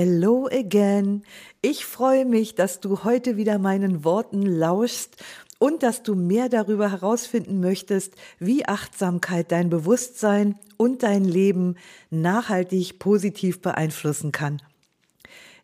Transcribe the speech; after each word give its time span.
Hello 0.00 0.48
again. 0.52 1.24
Ich 1.60 1.84
freue 1.84 2.24
mich, 2.24 2.54
dass 2.54 2.78
du 2.78 3.02
heute 3.02 3.36
wieder 3.36 3.58
meinen 3.58 4.04
Worten 4.04 4.42
lauschst 4.42 5.16
und 5.58 5.82
dass 5.82 6.04
du 6.04 6.14
mehr 6.14 6.48
darüber 6.48 6.92
herausfinden 6.92 7.58
möchtest, 7.58 8.14
wie 8.38 8.64
Achtsamkeit 8.64 9.50
dein 9.50 9.70
Bewusstsein 9.70 10.56
und 10.76 11.02
dein 11.02 11.24
Leben 11.24 11.74
nachhaltig 12.10 13.00
positiv 13.00 13.60
beeinflussen 13.60 14.30
kann. 14.30 14.62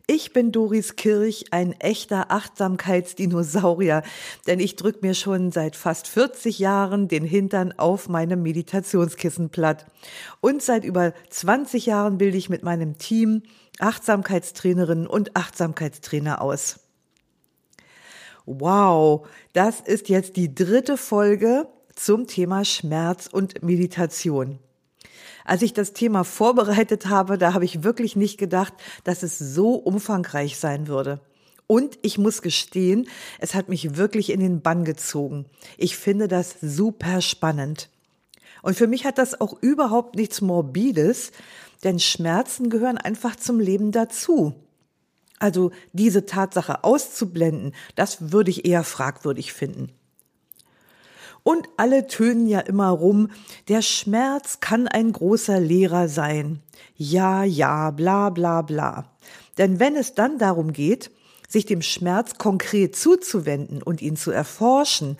Ich 0.07 0.33
bin 0.33 0.51
Doris 0.51 0.97
Kirch, 0.97 1.45
ein 1.51 1.71
echter 1.79 2.29
Achtsamkeitsdinosaurier, 2.29 4.03
denn 4.45 4.59
ich 4.59 4.75
drück 4.75 5.01
mir 5.01 5.15
schon 5.15 5.51
seit 5.51 5.75
fast 5.75 6.07
40 6.07 6.59
Jahren 6.59 7.07
den 7.07 7.23
Hintern 7.23 7.71
auf 7.71 8.07
meinem 8.09 8.43
Meditationskissen 8.43 9.49
platt. 9.49 9.87
Und 10.41 10.61
seit 10.61 10.83
über 10.83 11.13
20 11.31 11.87
Jahren 11.87 12.19
bilde 12.19 12.37
ich 12.37 12.49
mit 12.49 12.61
meinem 12.61 12.99
Team 12.99 13.41
Achtsamkeitstrainerinnen 13.79 15.07
und 15.07 15.35
Achtsamkeitstrainer 15.35 16.41
aus. 16.41 16.79
Wow, 18.45 19.27
das 19.53 19.81
ist 19.81 20.09
jetzt 20.09 20.37
die 20.37 20.53
dritte 20.53 20.97
Folge 20.97 21.67
zum 21.95 22.27
Thema 22.27 22.63
Schmerz 22.63 23.27
und 23.31 23.63
Meditation. 23.63 24.59
Als 25.45 25.61
ich 25.61 25.73
das 25.73 25.93
Thema 25.93 26.23
vorbereitet 26.23 27.07
habe, 27.07 27.37
da 27.37 27.53
habe 27.53 27.65
ich 27.65 27.83
wirklich 27.83 28.15
nicht 28.15 28.37
gedacht, 28.37 28.73
dass 29.03 29.23
es 29.23 29.37
so 29.37 29.75
umfangreich 29.75 30.57
sein 30.57 30.87
würde. 30.87 31.21
Und 31.67 31.97
ich 32.01 32.17
muss 32.17 32.41
gestehen, 32.41 33.07
es 33.39 33.55
hat 33.55 33.69
mich 33.69 33.95
wirklich 33.95 34.31
in 34.31 34.39
den 34.39 34.61
Bann 34.61 34.85
gezogen. 34.85 35.45
Ich 35.77 35.97
finde 35.97 36.27
das 36.27 36.55
super 36.61 37.21
spannend. 37.21 37.89
Und 38.61 38.75
für 38.75 38.87
mich 38.87 39.05
hat 39.05 39.17
das 39.17 39.39
auch 39.39 39.61
überhaupt 39.61 40.15
nichts 40.15 40.41
Morbides, 40.41 41.31
denn 41.85 41.99
Schmerzen 41.99 42.69
gehören 42.69 42.97
einfach 42.97 43.37
zum 43.37 43.59
Leben 43.59 43.91
dazu. 43.91 44.53
Also 45.39 45.71
diese 45.93 46.25
Tatsache 46.25 46.83
auszublenden, 46.83 47.73
das 47.95 48.31
würde 48.31 48.51
ich 48.51 48.65
eher 48.65 48.83
fragwürdig 48.83 49.53
finden. 49.53 49.91
Und 51.43 51.69
alle 51.77 52.07
tönen 52.07 52.47
ja 52.47 52.59
immer 52.61 52.89
rum, 52.89 53.29
der 53.67 53.83
Schmerz 53.83 54.59
kann 54.61 54.87
ein 54.87 55.11
großer 55.11 55.59
Lehrer 55.59 56.07
sein. 56.07 56.59
Ja, 56.95 57.43
ja, 57.43 57.91
bla 57.91 58.31
bla 58.31 58.63
bla. 58.63 59.11
Denn 59.59 59.79
wenn 59.79 59.95
es 59.95 60.15
dann 60.15 60.39
darum 60.39 60.73
geht, 60.73 61.11
sich 61.47 61.65
dem 61.65 61.83
Schmerz 61.83 62.39
konkret 62.39 62.95
zuzuwenden 62.95 63.83
und 63.83 64.01
ihn 64.01 64.17
zu 64.17 64.31
erforschen 64.31 65.17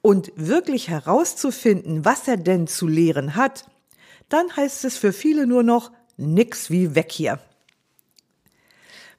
und 0.00 0.32
wirklich 0.34 0.88
herauszufinden, 0.88 2.04
was 2.04 2.26
er 2.26 2.38
denn 2.38 2.66
zu 2.66 2.88
lehren 2.88 3.36
hat, 3.36 3.64
dann 4.32 4.56
heißt 4.56 4.84
es 4.84 4.96
für 4.96 5.12
viele 5.12 5.46
nur 5.46 5.62
noch 5.62 5.92
nix 6.16 6.70
wie 6.70 6.94
weg 6.94 7.12
hier. 7.12 7.38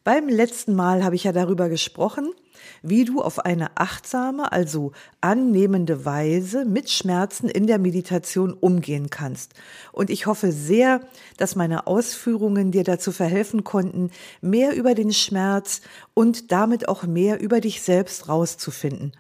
Beim 0.03 0.28
letzten 0.28 0.75
Mal 0.75 1.03
habe 1.05 1.16
ich 1.16 1.23
ja 1.23 1.31
darüber 1.31 1.70
gesprochen, 1.70 2.33
wie 2.81 3.05
du 3.05 3.22
auf 3.22 3.39
eine 3.39 3.78
achtsame, 3.78 4.52
also 4.52 4.92
annehmende 5.21 6.04
Weise 6.04 6.65
mit 6.65 6.89
Schmerzen 6.89 7.48
in 7.48 7.67
der 7.67 7.80
Meditation 7.80 8.52
umgehen 8.52 9.10
kannst. 9.10 9.54
Und 9.93 10.10
ich 10.10 10.26
hoffe 10.26 10.52
sehr, 10.52 10.99
dass 11.37 11.55
meine 11.55 11.87
Ausführungen 11.87 12.71
dir 12.71 12.83
dazu 12.83 13.14
verhelfen 13.14 13.64
konnten, 13.64 14.11
mehr 14.42 14.76
über 14.76 14.93
den 14.93 15.14
Schmerz 15.14 15.80
und 16.14 16.52
damit 16.52 16.89
auch 16.89 17.04
mehr 17.04 17.39
über 17.39 17.61
dich 17.61 17.82
selbst 17.82 18.27
rauszufinden. 18.27 19.14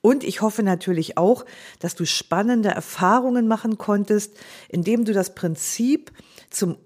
Und 0.00 0.24
ich 0.24 0.42
hoffe 0.42 0.62
natürlich 0.62 1.18
auch, 1.18 1.44
dass 1.80 1.94
du 1.94 2.04
spannende 2.04 2.68
Erfahrungen 2.68 3.48
machen 3.48 3.78
konntest, 3.78 4.36
indem 4.68 5.04
du 5.04 5.12
das 5.12 5.34
Prinzip 5.34 6.12
zum 6.50 6.76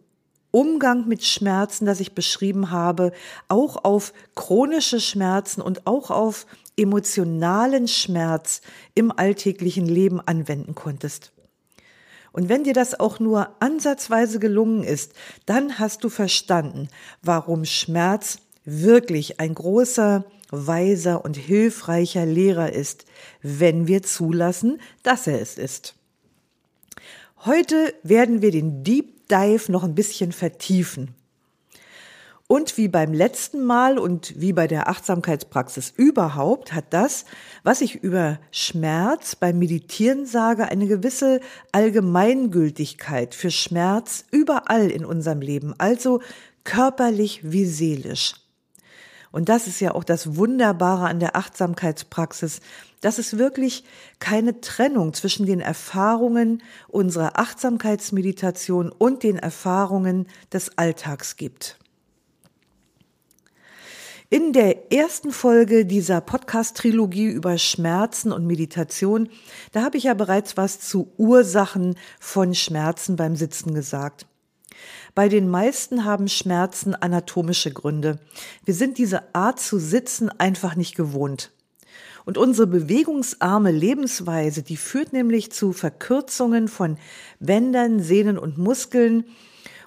Umgang 0.50 1.09
mit 1.09 1.25
Schmerzen, 1.25 1.87
das 1.87 2.00
ich 2.00 2.15
beschrieben 2.15 2.71
habe, 2.71 3.12
auch 3.49 3.84
auf 3.84 4.12
chronische 4.34 5.00
Schmerzen 5.00 5.62
und 5.62 5.87
auch 5.87 6.11
auf 6.11 6.47
emotionalen 6.77 7.89
Schmerz 7.89 8.61
im 8.95 9.11
alltäglichen 9.11 9.87
Leben 9.87 10.21
anwenden 10.21 10.75
konntest. 10.75 11.33
Und 12.33 12.49
wenn 12.49 12.65
dir 12.65 12.73
das 12.73 12.99
auch 12.99 13.21
nur 13.21 13.50
ansatzweise 13.61 14.39
gelungen 14.39 14.83
ist, 14.83 15.12
dann 15.44 15.79
hast 15.79 16.03
du 16.03 16.09
verstanden, 16.09 16.89
warum 17.23 17.65
Schmerz 17.65 18.39
wirklich 18.65 19.39
ein 19.39 19.55
großer, 19.55 20.25
weiser 20.52 21.24
und 21.24 21.36
hilfreicher 21.36 22.24
Lehrer 22.24 22.72
ist, 22.72 23.06
wenn 23.42 23.88
wir 23.88 24.04
zulassen, 24.04 24.80
dass 25.02 25.26
er 25.26 25.40
es 25.40 25.58
ist. 25.58 25.96
Heute 27.44 27.92
werden 28.04 28.40
wir 28.42 28.52
den 28.52 28.84
Deep 28.84 29.28
Dive 29.28 29.72
noch 29.72 29.82
ein 29.82 29.96
bisschen 29.96 30.30
vertiefen. 30.30 31.14
Und 32.46 32.76
wie 32.76 32.88
beim 32.88 33.14
letzten 33.14 33.64
Mal 33.64 33.98
und 33.98 34.38
wie 34.38 34.52
bei 34.52 34.66
der 34.66 34.88
Achtsamkeitspraxis 34.88 35.94
überhaupt 35.96 36.74
hat 36.74 36.84
das, 36.90 37.24
was 37.62 37.80
ich 37.80 38.04
über 38.04 38.38
Schmerz 38.50 39.36
beim 39.36 39.58
Meditieren 39.58 40.26
sage, 40.26 40.66
eine 40.66 40.86
gewisse 40.86 41.40
Allgemeingültigkeit 41.72 43.34
für 43.34 43.50
Schmerz 43.50 44.26
überall 44.30 44.90
in 44.90 45.06
unserem 45.06 45.40
Leben, 45.40 45.74
also 45.78 46.20
körperlich 46.62 47.40
wie 47.42 47.64
seelisch. 47.64 48.34
Und 49.32 49.48
das 49.48 49.66
ist 49.66 49.81
ja 49.81 49.94
auch 49.94 50.04
das 50.04 50.37
Wunderbare 50.37 51.06
an 51.06 51.19
der 51.19 51.34
Achtsamkeitspraxis, 51.34 52.60
dass 53.00 53.19
es 53.19 53.38
wirklich 53.38 53.84
keine 54.20 54.60
Trennung 54.60 55.15
zwischen 55.15 55.47
den 55.47 55.60
Erfahrungen 55.60 56.62
unserer 56.88 57.38
Achtsamkeitsmeditation 57.38 58.93
und 58.93 59.22
den 59.22 59.38
Erfahrungen 59.38 60.28
des 60.53 60.78
Alltags 60.78 61.37
gibt. 61.37 61.78
In 64.28 64.54
der 64.54 64.91
ersten 64.91 65.31
Folge 65.31 65.84
dieser 65.84 66.22
Podcast-Trilogie 66.22 67.26
über 67.26 67.59
Schmerzen 67.59 68.32
und 68.32 68.47
Meditation, 68.47 69.28
da 69.72 69.82
habe 69.82 69.99
ich 69.99 70.04
ja 70.04 70.14
bereits 70.14 70.56
was 70.56 70.81
zu 70.81 71.12
Ursachen 71.19 71.97
von 72.19 72.54
Schmerzen 72.54 73.16
beim 73.16 73.37
Sitzen 73.37 73.75
gesagt. 73.75 74.26
Bei 75.15 75.28
den 75.28 75.49
meisten 75.49 76.05
haben 76.05 76.28
Schmerzen 76.28 76.94
anatomische 76.94 77.72
Gründe. 77.72 78.19
Wir 78.65 78.75
sind 78.75 78.99
diese 78.99 79.34
Art 79.34 79.60
zu 79.60 79.78
sitzen 79.78 80.28
einfach 80.38 80.75
nicht 80.77 80.94
gewohnt. 80.94 81.53
Und 82.25 82.38
unsere 82.38 82.66
bewegungsarme 82.66 83.72
Lebensweise, 83.72 84.62
die 84.62 84.77
führt 84.77 85.12
nämlich 85.12 85.50
zu 85.53 85.72
Verkürzungen 85.72 86.69
von 86.69 86.99
Bändern, 87.41 88.00
Sehnen 88.00 88.38
und 88.38 88.59
Muskeln. 88.59 89.25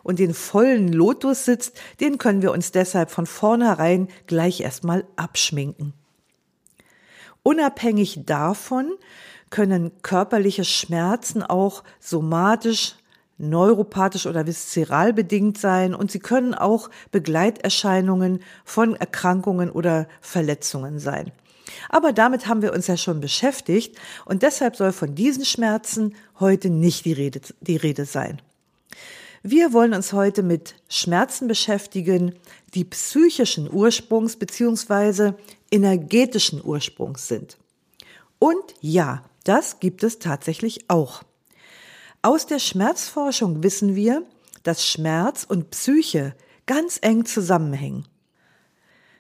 Und 0.03 0.19
den 0.19 0.34
vollen 0.34 0.91
Lotus 0.91 1.45
sitzt, 1.45 1.79
den 2.00 2.18
können 2.18 2.41
wir 2.41 2.51
uns 2.51 2.72
deshalb 2.72 3.09
von 3.09 3.25
vornherein 3.25 4.07
gleich 4.28 4.62
erstmal 4.62 5.06
abschminken. 5.16 5.94
Unabhängig 7.41 8.22
davon 8.25 8.91
können 9.50 9.91
körperliche 10.01 10.66
Schmerzen 10.66 11.41
auch 11.41 11.84
somatisch 12.00 12.95
neuropathisch 13.38 14.25
oder 14.28 14.47
viszeral 14.47 15.13
bedingt 15.13 15.57
sein 15.57 15.94
und 15.94 16.12
sie 16.12 16.19
können 16.19 16.54
auch 16.54 16.89
Begleiterscheinungen 17.12 18.42
von 18.63 18.95
Erkrankungen 18.95 19.69
oder 19.69 20.07
Verletzungen 20.21 21.00
sein. 21.00 21.31
Aber 21.89 22.13
damit 22.13 22.48
haben 22.48 22.62
wir 22.62 22.74
uns 22.74 22.88
ja 22.88 22.98
schon 22.98 23.19
beschäftigt 23.19 23.98
und 24.25 24.44
deshalb 24.44 24.75
soll 24.75 24.92
von 24.92 25.15
diesen 25.15 25.45
Schmerzen 25.45 26.15
heute 26.39 26.69
nicht 26.69 27.06
die 27.06 27.13
Rede, 27.13 27.42
die 27.62 27.77
Rede 27.77 28.06
sein. 28.06 28.42
Wir 29.44 29.74
wollen 29.74 29.94
uns 29.94 30.12
heute 30.12 30.42
mit 30.42 30.75
Schmerzen 30.89 31.48
beschäftigen, 31.48 32.33
die 32.74 32.83
psychischen 32.83 33.71
Ursprungs 33.71 34.38
bzw. 34.38 35.33
energetischen 35.69 36.63
Ursprungs 36.63 37.27
sind. 37.27 37.57
Und 38.39 38.63
ja, 38.81 39.24
das 39.44 39.80
gibt 39.80 40.04
es 40.04 40.18
tatsächlich 40.18 40.89
auch. 40.89 41.21
Aus 42.25 42.48
der 42.48 42.57
Schmerzforschung 42.57 43.62
wissen 43.62 43.95
wir, 43.95 44.24
dass 44.63 44.83
Schmerz 44.83 45.45
und 45.48 45.69
Psyche 45.69 46.33
ganz 46.66 46.98
eng 47.04 47.25
zusammenhängen. 47.25 48.07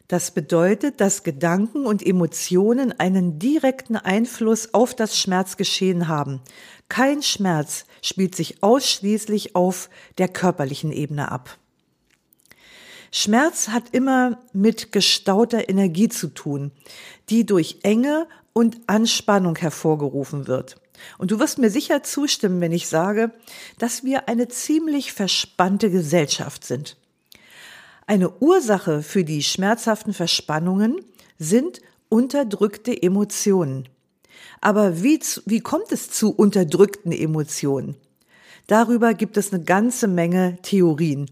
Das 0.07 0.31
bedeutet, 0.31 0.99
dass 1.01 1.21
Gedanken 1.21 1.85
und 1.85 2.03
Emotionen 2.03 2.99
einen 2.99 3.37
direkten 3.37 3.95
Einfluss 3.95 4.73
auf 4.73 4.95
das 4.95 5.19
Schmerzgeschehen 5.19 6.07
haben. 6.07 6.41
Kein 6.89 7.21
Schmerz 7.21 7.85
spielt 8.01 8.33
sich 8.33 8.63
ausschließlich 8.63 9.55
auf 9.55 9.91
der 10.17 10.27
körperlichen 10.27 10.91
Ebene 10.91 11.31
ab. 11.31 11.59
Schmerz 13.11 13.67
hat 13.67 13.83
immer 13.91 14.39
mit 14.51 14.91
gestauter 14.91 15.69
Energie 15.69 16.09
zu 16.09 16.29
tun, 16.29 16.71
die 17.29 17.45
durch 17.45 17.81
Enge 17.83 18.27
und 18.51 18.79
Anspannung 18.87 19.57
hervorgerufen 19.57 20.47
wird. 20.47 20.77
Und 21.17 21.31
du 21.31 21.39
wirst 21.39 21.57
mir 21.57 21.69
sicher 21.69 22.03
zustimmen, 22.03 22.61
wenn 22.61 22.71
ich 22.71 22.87
sage, 22.87 23.31
dass 23.79 24.03
wir 24.03 24.27
eine 24.29 24.47
ziemlich 24.47 25.13
verspannte 25.13 25.89
Gesellschaft 25.89 26.63
sind. 26.63 26.97
Eine 28.07 28.29
Ursache 28.39 29.01
für 29.01 29.23
die 29.23 29.41
schmerzhaften 29.41 30.13
Verspannungen 30.13 30.99
sind 31.39 31.81
unterdrückte 32.09 33.01
Emotionen. 33.01 33.89
Aber 34.61 35.01
wie, 35.03 35.19
wie 35.45 35.59
kommt 35.59 35.91
es 35.91 36.09
zu 36.11 36.31
unterdrückten 36.31 37.11
Emotionen? 37.11 37.95
Darüber 38.67 39.13
gibt 39.13 39.37
es 39.37 39.53
eine 39.53 39.63
ganze 39.63 40.07
Menge 40.07 40.57
Theorien. 40.61 41.29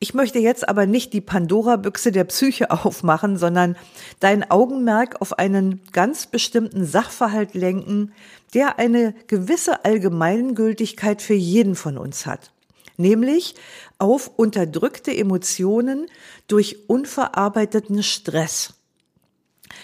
Ich 0.00 0.12
möchte 0.12 0.38
jetzt 0.38 0.68
aber 0.68 0.86
nicht 0.86 1.12
die 1.12 1.20
Pandora-Büchse 1.20 2.12
der 2.12 2.24
Psyche 2.24 2.70
aufmachen, 2.84 3.36
sondern 3.36 3.76
dein 4.20 4.50
Augenmerk 4.50 5.20
auf 5.20 5.38
einen 5.38 5.82
ganz 5.92 6.26
bestimmten 6.26 6.84
Sachverhalt 6.84 7.54
lenken, 7.54 8.12
der 8.54 8.78
eine 8.78 9.14
gewisse 9.26 9.84
Allgemeingültigkeit 9.84 11.22
für 11.22 11.34
jeden 11.34 11.74
von 11.74 11.98
uns 11.98 12.26
hat. 12.26 12.52
Nämlich 12.96 13.56
auf 13.98 14.30
unterdrückte 14.36 15.16
Emotionen 15.16 16.06
durch 16.46 16.88
unverarbeiteten 16.88 18.02
Stress. 18.02 18.74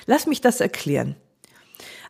Lass 0.07 0.27
mich 0.27 0.41
das 0.41 0.61
erklären. 0.61 1.17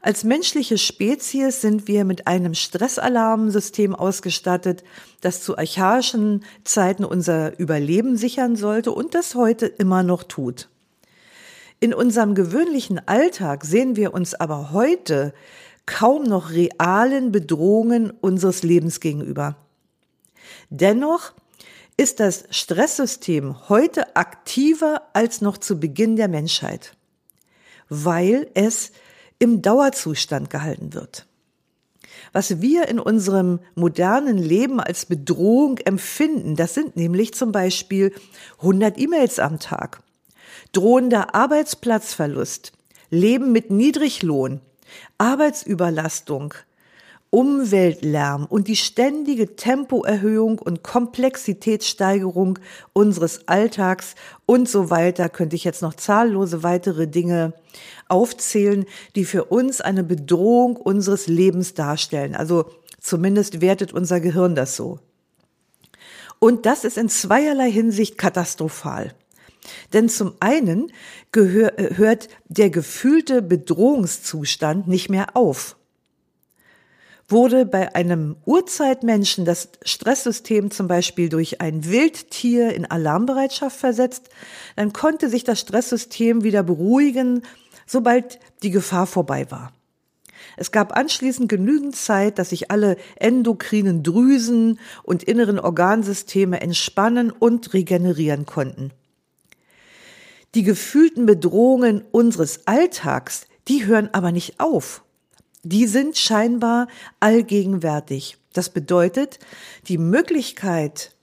Als 0.03 0.25
menschliche 0.25 0.79
Spezies 0.79 1.61
sind 1.61 1.87
wir 1.87 2.07
mit 2.07 2.27
einem 2.27 2.55
Stressalarmsystem 2.55 3.95
ausgestattet, 3.95 4.83
das 5.21 5.43
zu 5.43 5.59
archaischen 5.59 6.45
Zeiten 6.65 7.05
unser 7.05 7.59
Überleben 7.59 8.17
sichern 8.17 8.57
sollte 8.57 8.93
und 8.93 9.15
das 9.15 9.35
heute 9.35 9.67
immer 9.67 10.03
noch 10.03 10.23
tut. 10.23 10.71
In 11.81 11.93
unserem 11.93 12.35
gewöhnlichen 12.35 13.07
Alltag 13.09 13.65
sehen 13.65 13.95
wir 13.95 14.15
uns 14.15 14.35
aber 14.35 14.73
heute 14.73 15.35
kaum 15.85 16.25
noch 16.25 16.51
realen 16.51 17.31
Bedrohungen 17.31 18.11
unseres 18.11 18.63
Lebens 18.63 19.01
gegenüber. 19.01 19.57
Dennoch 20.71 21.33
ist 21.99 22.21
das 22.21 22.45
Stresssystem 22.49 23.69
heute 23.69 24.17
aktiver 24.17 25.03
als 25.13 25.43
noch 25.43 25.59
zu 25.59 25.79
Beginn 25.79 26.17
der 26.17 26.29
Menschheit, 26.29 26.95
weil 27.91 28.51
es 28.55 28.93
im 29.41 29.63
Dauerzustand 29.63 30.51
gehalten 30.51 30.95
wird. 30.95 31.27
Was 32.33 32.61
wir 32.61 32.87
in 32.87 33.01
unserem 33.01 33.59
modernen 33.75 34.39
Leben 34.39 34.79
als 34.79 35.07
Bedrohung 35.07 35.79
empfinden, 35.79 36.55
das 36.55 36.75
sind 36.75 36.95
nämlich 36.95 37.35
zum 37.35 37.51
Beispiel 37.51 38.15
100 38.59 38.99
E-Mails 38.99 39.41
am 39.41 39.59
Tag, 39.59 40.03
drohender 40.73 41.35
Arbeitsplatzverlust, 41.35 42.73
Leben 43.11 43.51
mit 43.51 43.71
Niedriglohn, 43.73 44.61
Arbeitsüberlastung, 45.19 46.55
Umweltlärm 47.31 48.45
und 48.47 48.67
die 48.67 48.77
ständige 48.77 49.55
Tempoerhöhung 49.55 50.59
und 50.59 50.83
Komplexitätssteigerung 50.83 52.59
unseres 52.93 53.47
Alltags 53.47 54.17
und 54.47 54.69
so 54.69 54.91
weiter 54.91 55.29
könnte 55.29 55.55
ich 55.55 55.63
jetzt 55.63 55.81
noch 55.81 55.95
zahllose 55.95 56.65
weitere 56.65 57.07
Dinge 57.07 57.55
aufzählen, 58.09 58.85
die 59.15 59.25
für 59.25 59.45
uns 59.45 59.81
eine 59.81 60.03
Bedrohung 60.03 60.75
unseres 60.75 61.29
Lebens 61.29 61.75
darstellen. 61.75 62.35
Also 62.35 62.67
zumindest 62.99 63.61
wertet 63.61 63.93
unser 63.93 64.19
Gehirn 64.19 64.57
das 64.57 64.75
so. 64.75 64.99
Und 66.41 66.67
das 66.67 66.85
ist 66.85 66.99
in 66.99 67.09
zweierlei 67.09 67.71
Hinsicht 67.71 68.19
katastrophal. 68.19 69.15
Denn 69.93 70.09
zum 70.09 70.35
einen 70.41 70.91
gehör, 71.31 71.75
hört 71.77 72.29
der 72.49 72.71
gefühlte 72.71 73.41
Bedrohungszustand 73.43 74.89
nicht 74.89 75.11
mehr 75.11 75.37
auf. 75.37 75.77
Wurde 77.31 77.65
bei 77.65 77.95
einem 77.95 78.35
Urzeitmenschen 78.45 79.45
das 79.45 79.69
Stresssystem 79.85 80.73
zum 80.73 80.89
Beispiel 80.89 81.29
durch 81.29 81.61
ein 81.61 81.85
Wildtier 81.85 82.75
in 82.75 82.87
Alarmbereitschaft 82.87 83.77
versetzt, 83.77 84.31
dann 84.75 84.93
konnte 84.93 85.29
sich 85.29 85.45
das 85.45 85.61
Stresssystem 85.61 86.43
wieder 86.43 86.65
beruhigen, 86.65 87.43
sobald 87.87 88.41
die 88.65 88.73
Gefahr 88.73 89.07
vorbei 89.07 89.49
war. 89.49 89.73
Es 90.57 90.73
gab 90.73 90.97
anschließend 90.97 91.49
genügend 91.49 91.95
Zeit, 91.95 92.41
dass 92.41 92.51
sich 92.51 92.73
alle 92.73 92.97
endokrinen 93.15 94.03
Drüsen 94.03 94.81
und 95.05 95.23
inneren 95.23 95.61
Organsysteme 95.61 96.61
entspannen 96.61 97.31
und 97.31 97.73
regenerieren 97.75 98.45
konnten. 98.45 98.91
Die 100.57 100.65
gefühlten 100.65 101.27
Bedrohungen 101.27 102.03
unseres 102.11 102.67
Alltags, 102.67 103.47
die 103.69 103.87
hören 103.87 104.11
aber 104.13 104.33
nicht 104.33 104.59
auf 104.59 105.05
die 105.63 105.87
sind 105.87 106.17
scheinbar 106.17 106.89
allgegenwärtig. 107.21 108.39
Das 108.53 108.71
bedeutet, 108.71 109.39
die 109.89 109.99
Möglichkeit 109.99 111.15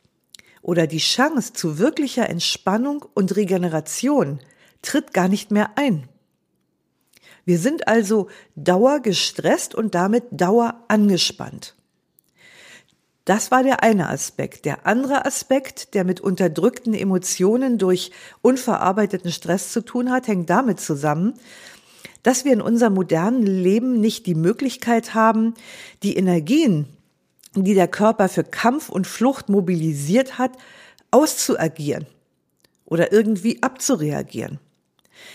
oder 0.61 0.87
die 0.87 0.99
Chance 0.99 1.53
zu 1.53 1.77
wirklicher 1.77 2.29
Entspannung 2.29 3.05
und 3.13 3.35
Regeneration 3.35 4.39
tritt 4.81 5.13
gar 5.13 5.27
nicht 5.27 5.51
mehr 5.51 5.71
ein. 5.77 6.07
Wir 7.45 7.59
sind 7.59 7.87
also 7.87 8.27
dauergestresst 8.55 9.73
und 9.73 9.95
damit 9.95 10.25
dauer 10.31 10.83
angespannt. 10.89 11.75
Das 13.23 13.51
war 13.51 13.63
der 13.63 13.83
eine 13.83 14.09
Aspekt. 14.09 14.65
Der 14.65 14.85
andere 14.85 15.25
Aspekt, 15.25 15.93
der 15.93 16.05
mit 16.05 16.21
unterdrückten 16.21 16.93
Emotionen 16.93 17.77
durch 17.77 18.11
unverarbeiteten 18.41 19.31
Stress 19.31 19.73
zu 19.73 19.81
tun 19.81 20.11
hat, 20.11 20.27
hängt 20.27 20.49
damit 20.49 20.79
zusammen, 20.79 21.33
dass 22.27 22.43
wir 22.43 22.51
in 22.51 22.59
unserem 22.59 22.95
modernen 22.95 23.43
Leben 23.47 24.01
nicht 24.01 24.25
die 24.25 24.35
Möglichkeit 24.35 25.13
haben, 25.13 25.53
die 26.03 26.17
Energien, 26.17 26.85
die 27.55 27.73
der 27.73 27.87
Körper 27.87 28.27
für 28.27 28.43
Kampf 28.43 28.89
und 28.89 29.07
Flucht 29.07 29.47
mobilisiert 29.47 30.37
hat, 30.37 30.51
auszuagieren 31.09 32.05
oder 32.83 33.13
irgendwie 33.13 33.63
abzureagieren. 33.63 34.59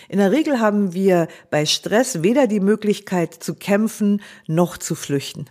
In 0.07 0.19
der 0.19 0.31
Regel 0.31 0.59
haben 0.59 0.93
wir 0.93 1.29
bei 1.49 1.65
Stress 1.65 2.21
weder 2.21 2.45
die 2.45 2.59
Möglichkeit 2.59 3.33
zu 3.33 3.55
kämpfen 3.55 4.21
noch 4.45 4.77
zu 4.77 4.93
flüchten. 4.93 5.47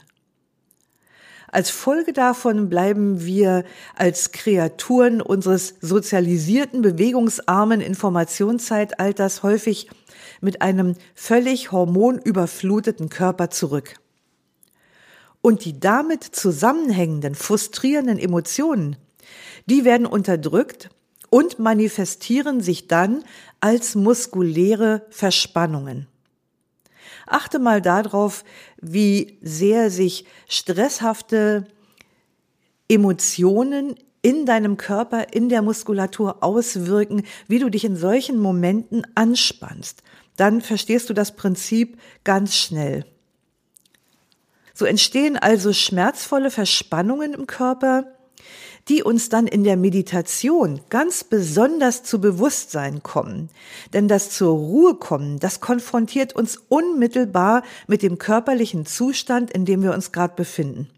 Als 1.48 1.70
Folge 1.70 2.12
davon 2.12 2.70
bleiben 2.70 3.26
wir 3.26 3.64
als 3.96 4.30
Kreaturen 4.30 5.20
unseres 5.20 5.74
sozialisierten, 5.80 6.82
bewegungsarmen 6.82 7.80
Informationszeitalters 7.80 9.42
häufig 9.42 9.90
mit 10.42 10.60
einem 10.60 10.96
völlig 11.14 11.72
hormonüberfluteten 11.72 13.08
Körper 13.08 13.48
zurück. 13.48 13.94
Und 15.40 15.64
die 15.64 15.80
damit 15.80 16.22
zusammenhängenden, 16.22 17.34
frustrierenden 17.34 18.18
Emotionen, 18.18 18.96
die 19.66 19.84
werden 19.84 20.06
unterdrückt 20.06 20.90
und 21.30 21.58
manifestieren 21.58 22.60
sich 22.60 22.88
dann 22.88 23.24
als 23.60 23.94
muskuläre 23.94 25.06
Verspannungen. 25.10 26.06
Achte 27.26 27.58
mal 27.58 27.80
darauf, 27.80 28.44
wie 28.80 29.38
sehr 29.42 29.90
sich 29.90 30.26
stresshafte 30.48 31.66
Emotionen 32.88 33.94
in 34.22 34.44
deinem 34.46 34.76
Körper, 34.76 35.32
in 35.32 35.48
der 35.48 35.62
Muskulatur 35.62 36.42
auswirken, 36.42 37.22
wie 37.48 37.58
du 37.58 37.70
dich 37.70 37.84
in 37.84 37.96
solchen 37.96 38.38
Momenten 38.38 39.06
anspannst 39.14 40.02
dann 40.36 40.60
verstehst 40.60 41.10
du 41.10 41.14
das 41.14 41.36
Prinzip 41.36 41.98
ganz 42.24 42.56
schnell. 42.56 43.04
So 44.74 44.84
entstehen 44.84 45.36
also 45.36 45.72
schmerzvolle 45.72 46.50
Verspannungen 46.50 47.34
im 47.34 47.46
Körper, 47.46 48.06
die 48.88 49.02
uns 49.02 49.28
dann 49.28 49.46
in 49.46 49.64
der 49.64 49.76
Meditation 49.76 50.80
ganz 50.88 51.24
besonders 51.24 52.02
zu 52.02 52.20
Bewusstsein 52.20 53.02
kommen. 53.02 53.48
Denn 53.92 54.08
das 54.08 54.30
zur 54.30 54.56
Ruhe 54.56 54.94
kommen, 54.96 55.38
das 55.38 55.60
konfrontiert 55.60 56.34
uns 56.34 56.60
unmittelbar 56.68 57.62
mit 57.86 58.02
dem 58.02 58.18
körperlichen 58.18 58.86
Zustand, 58.86 59.50
in 59.52 59.64
dem 59.64 59.82
wir 59.82 59.94
uns 59.94 60.10
gerade 60.10 60.34
befinden. 60.34 60.88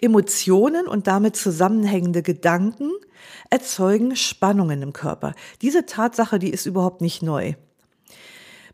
Emotionen 0.00 0.86
und 0.86 1.06
damit 1.06 1.36
zusammenhängende 1.36 2.22
Gedanken 2.22 2.90
erzeugen 3.50 4.16
Spannungen 4.16 4.82
im 4.82 4.92
Körper. 4.92 5.34
Diese 5.62 5.86
Tatsache, 5.86 6.38
die 6.38 6.50
ist 6.50 6.66
überhaupt 6.66 7.00
nicht 7.00 7.22
neu. 7.22 7.54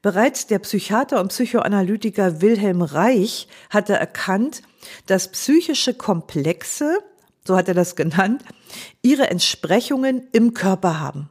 Bereits 0.03 0.47
der 0.47 0.61
Psychiater 0.61 1.21
und 1.21 1.29
Psychoanalytiker 1.29 2.41
Wilhelm 2.41 2.81
Reich 2.81 3.49
hatte 3.69 3.93
erkannt, 3.93 4.63
dass 5.07 5.29
psychische 5.29 5.93
Komplexe, 5.93 6.99
so 7.47 7.57
hat 7.57 7.69
er 7.69 7.75
das 7.75 7.97
genannt, 7.97 8.43
ihre 9.03 9.29
Entsprechungen 9.29 10.27
im 10.33 10.55
Körper 10.55 11.01
haben. 11.01 11.29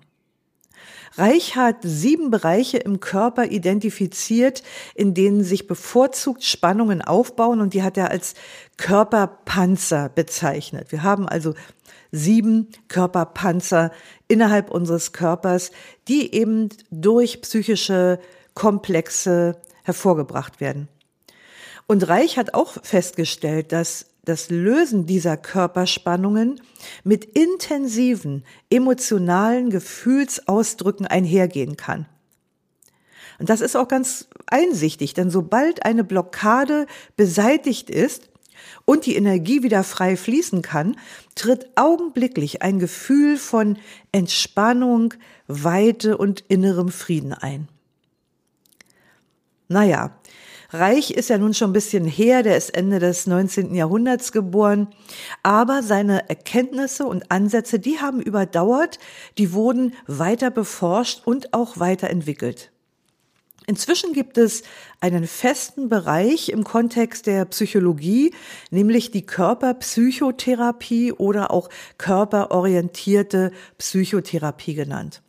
Reich 1.20 1.56
hat 1.56 1.78
sieben 1.82 2.32
Bereiche 2.32 2.78
im 2.78 3.00
Körper 3.00 3.46
identifiziert, 3.46 4.64
in 4.96 5.14
denen 5.14 5.44
sich 5.44 5.68
bevorzugt 5.68 6.44
Spannungen 6.44 7.02
aufbauen 7.02 7.60
und 7.62 7.74
die 7.74 7.84
hat 7.84 7.98
er 7.98 8.10
als 8.10 8.36
Körperpanzer 8.78 10.10
bezeichnet. 10.10 10.92
Wir 10.92 11.04
haben 11.04 11.28
also 11.28 11.56
sieben 12.12 12.70
Körperpanzer 12.88 13.92
innerhalb 14.28 14.72
unseres 14.72 15.12
Körpers, 15.12 15.72
die 16.08 16.34
eben 16.34 16.70
durch 16.90 17.42
psychische 17.42 18.20
Komplexe 18.54 19.58
hervorgebracht 19.84 20.62
werden. 20.62 20.88
Und 21.88 22.08
Reich 22.08 22.38
hat 22.38 22.54
auch 22.54 22.74
festgestellt, 22.84 23.72
dass 23.72 24.09
das 24.30 24.50
Lösen 24.50 25.06
dieser 25.06 25.36
Körperspannungen 25.38 26.62
mit 27.04 27.26
intensiven 27.26 28.44
emotionalen 28.70 29.70
Gefühlsausdrücken 29.70 31.06
einhergehen 31.08 31.76
kann. 31.76 32.06
Und 33.40 33.50
das 33.50 33.62
ist 33.62 33.76
auch 33.76 33.88
ganz 33.88 34.28
einsichtig, 34.48 35.14
denn 35.14 35.30
sobald 35.30 35.86
eine 35.86 36.04
Blockade 36.04 36.88
beseitigt 37.16 37.90
ist 37.90 38.30
und 38.86 39.06
die 39.06 39.16
Energie 39.16 39.64
wieder 39.64 39.84
frei 39.84 40.18
fließen 40.18 40.62
kann, 40.62 40.98
tritt 41.36 41.70
augenblicklich 41.76 42.62
ein 42.62 42.80
Gefühl 42.80 43.38
von 43.38 43.78
Entspannung, 44.12 45.14
Weite 45.48 46.18
und 46.18 46.44
innerem 46.50 46.90
Frieden 46.90 47.34
ein. 47.34 47.68
Naja, 49.70 50.20
Reich 50.72 51.10
ist 51.10 51.30
ja 51.30 51.40
nun 51.40 51.56
schon 51.56 51.72
ein 51.72 51.74
bisschen 51.74 52.06
her, 52.06 52.44
der 52.44 52.56
ist 52.56 52.70
Ende 52.70 53.00
des 53.00 53.26
19. 53.26 53.74
Jahrhunderts 53.74 54.32
geboren, 54.32 54.88
aber 55.42 55.82
seine 55.82 56.30
Erkenntnisse 56.30 57.08
und 57.08 57.32
Ansätze, 57.32 57.80
die 57.80 58.00
haben 58.00 58.22
überdauert, 58.22 59.00
die 59.40 59.54
wurden 59.54 59.96
weiter 60.06 60.52
beforscht 60.52 61.22
und 61.26 61.56
auch 61.56 61.80
weiterentwickelt. 61.80 62.72
Inzwischen 63.66 64.14
gibt 64.14 64.38
es 64.38 64.64
einen 65.00 65.28
festen 65.28 65.90
Bereich 65.90 66.50
im 66.50 66.64
Kontext 66.64 67.26
der 67.26 67.46
Psychologie, 67.46 68.34
nämlich 68.70 69.10
die 69.10 69.26
Körperpsychotherapie 69.26 71.14
oder 71.14 71.52
auch 71.52 71.70
körperorientierte 71.98 73.52
Psychotherapie 73.78 74.76
genannt. 74.76 75.22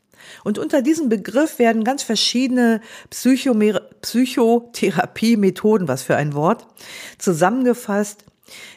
Und 0.44 0.58
unter 0.58 0.82
diesem 0.82 1.08
Begriff 1.08 1.58
werden 1.58 1.84
ganz 1.84 2.02
verschiedene 2.02 2.82
Psychotherapie-Methoden, 3.10 5.88
was 5.88 6.02
für 6.02 6.16
ein 6.16 6.34
Wort, 6.34 6.66
zusammengefasst, 7.18 8.26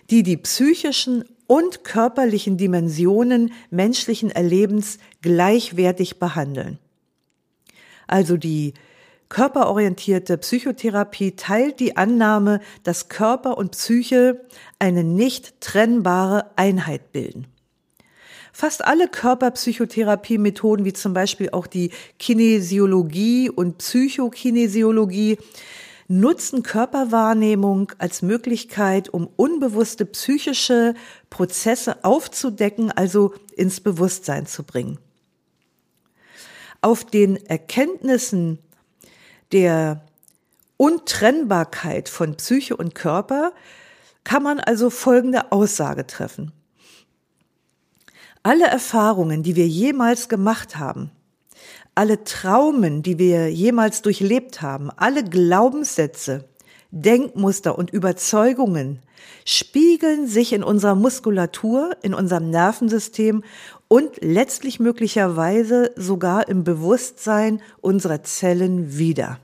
die 0.10 0.24
die 0.24 0.38
psychischen 0.38 1.26
und 1.48 1.84
körperlichen 1.84 2.58
Dimensionen 2.58 3.52
menschlichen 3.70 4.32
Erlebens 4.32 4.98
gleichwertig 5.22 6.20
behandeln. 6.20 6.80
Also 8.08 8.38
die 8.38 8.74
körperorientierte 9.30 10.38
Psychotherapie 10.38 11.36
teilt 11.36 11.80
die 11.80 11.98
Annahme, 11.98 12.60
dass 12.84 13.10
Körper 13.10 13.58
und 13.58 13.72
Psyche 13.72 14.46
eine 14.80 15.04
nicht 15.04 15.60
trennbare 15.60 16.52
Einheit 16.56 17.12
bilden. 17.12 17.48
Fast 18.56 18.86
alle 18.86 19.08
Körperpsychotherapie-Methoden, 19.08 20.86
wie 20.86 20.94
zum 20.94 21.14
Beispiel 21.14 21.50
auch 21.50 21.66
die 21.66 21.90
Kinesiologie 22.20 23.50
und 23.50 23.80
Psychokinesiologie, 23.80 25.40
nutzen 26.08 26.62
Körperwahrnehmung 26.62 27.92
als 27.98 28.22
Möglichkeit, 28.22 29.10
um 29.10 29.28
unbewusste 29.36 30.06
psychische 30.06 30.94
Prozesse 31.32 32.06
aufzudecken, 32.06 32.92
also 32.92 33.34
ins 33.56 33.82
Bewusstsein 33.82 34.46
zu 34.46 34.64
bringen. 34.64 35.00
Auf 36.82 37.06
den 37.06 37.44
Erkenntnissen 37.48 38.60
der 39.52 40.06
Untrennbarkeit 40.78 42.08
von 42.08 42.36
Psyche 42.36 42.78
und 42.78 42.94
Körper 42.94 43.54
kann 44.24 44.44
man 44.44 44.60
also 44.60 44.92
folgende 44.92 45.52
Aussage 45.52 46.06
treffen. 46.06 46.52
Alle 48.46 48.66
Erfahrungen, 48.66 49.42
die 49.42 49.56
wir 49.56 49.68
jemals 49.68 50.28
gemacht 50.28 50.76
haben, 50.76 51.12
alle 51.96 52.26
Traumen, 52.26 53.02
die 53.02 53.18
wir 53.18 53.50
jemals 53.50 54.02
durchlebt 54.02 54.62
haben, 54.62 54.90
alle 54.98 55.24
Glaubenssätze, 55.24 56.44
Denkmuster 56.92 57.78
und 57.78 57.92
Überzeugungen 57.92 59.00
spiegeln 59.46 60.28
sich 60.28 60.52
in 60.52 60.62
unserer 60.62 60.96
Muskulatur, 60.96 61.92
in 62.02 62.14
unserem 62.14 62.50
Nervensystem 62.50 63.46
und 63.88 64.22
letztlich 64.22 64.78
möglicherweise 64.78 65.92
sogar 65.96 66.50
im 66.50 66.66
Bewusstsein 66.66 67.62
unserer 67.80 68.24
Zellen 68.24 68.98
wieder. 68.98 69.40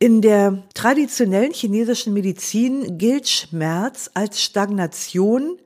In 0.00 0.20
der 0.20 0.64
traditionellen 0.74 1.52
chinesischen 1.52 2.12
Medizin 2.12 2.98
gilt 2.98 3.28
Schmerz 3.28 4.10
als 4.14 4.42
Stagnation 4.42 5.58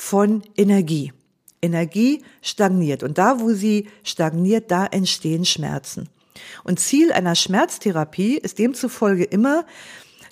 von 0.00 0.42
Energie. 0.56 1.12
Energie 1.60 2.22
stagniert 2.40 3.02
und 3.02 3.18
da, 3.18 3.40
wo 3.40 3.52
sie 3.52 3.88
stagniert, 4.04 4.70
da 4.70 4.86
entstehen 4.86 5.44
Schmerzen. 5.44 6.08
Und 6.62 6.78
Ziel 6.78 7.12
einer 7.12 7.34
Schmerztherapie 7.34 8.38
ist 8.38 8.60
demzufolge 8.60 9.24
immer, 9.24 9.66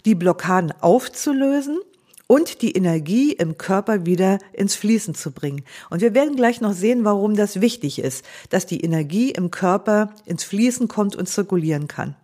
die 0.05 0.15
Blockaden 0.15 0.73
aufzulösen 0.81 1.81
und 2.29 2.63
die 2.63 2.77
Energie 2.77 3.33
im 3.33 3.59
Körper 3.59 4.07
wieder 4.07 4.39
ins 4.53 4.77
Fließen 4.77 5.17
zu 5.17 5.33
bringen. 5.33 5.65
Und 5.91 6.01
wir 6.01 6.15
werden 6.15 6.37
gleich 6.37 6.61
noch 6.61 6.73
sehen, 6.73 7.05
warum 7.05 7.35
das 7.35 7.61
wichtig 7.61 7.99
ist, 7.99 8.25
dass 8.51 8.67
die 8.67 8.81
Energie 8.81 9.33
im 9.33 9.51
Körper 9.51 10.15
ins 10.27 10.45
Fließen 10.45 10.87
kommt 10.87 11.17
und 11.17 11.29
zirkulieren 11.29 11.89
kann. 11.89 12.15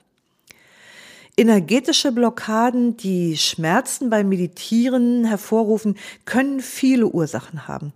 Energetische 1.37 2.13
Blockaden, 2.13 2.97
die 2.99 3.39
Schmerzen 3.39 4.11
beim 4.11 4.29
Meditieren 4.29 5.25
hervorrufen, 5.25 5.97
können 6.27 6.61
viele 6.61 7.07
Ursachen 7.07 7.67
haben. 7.67 7.95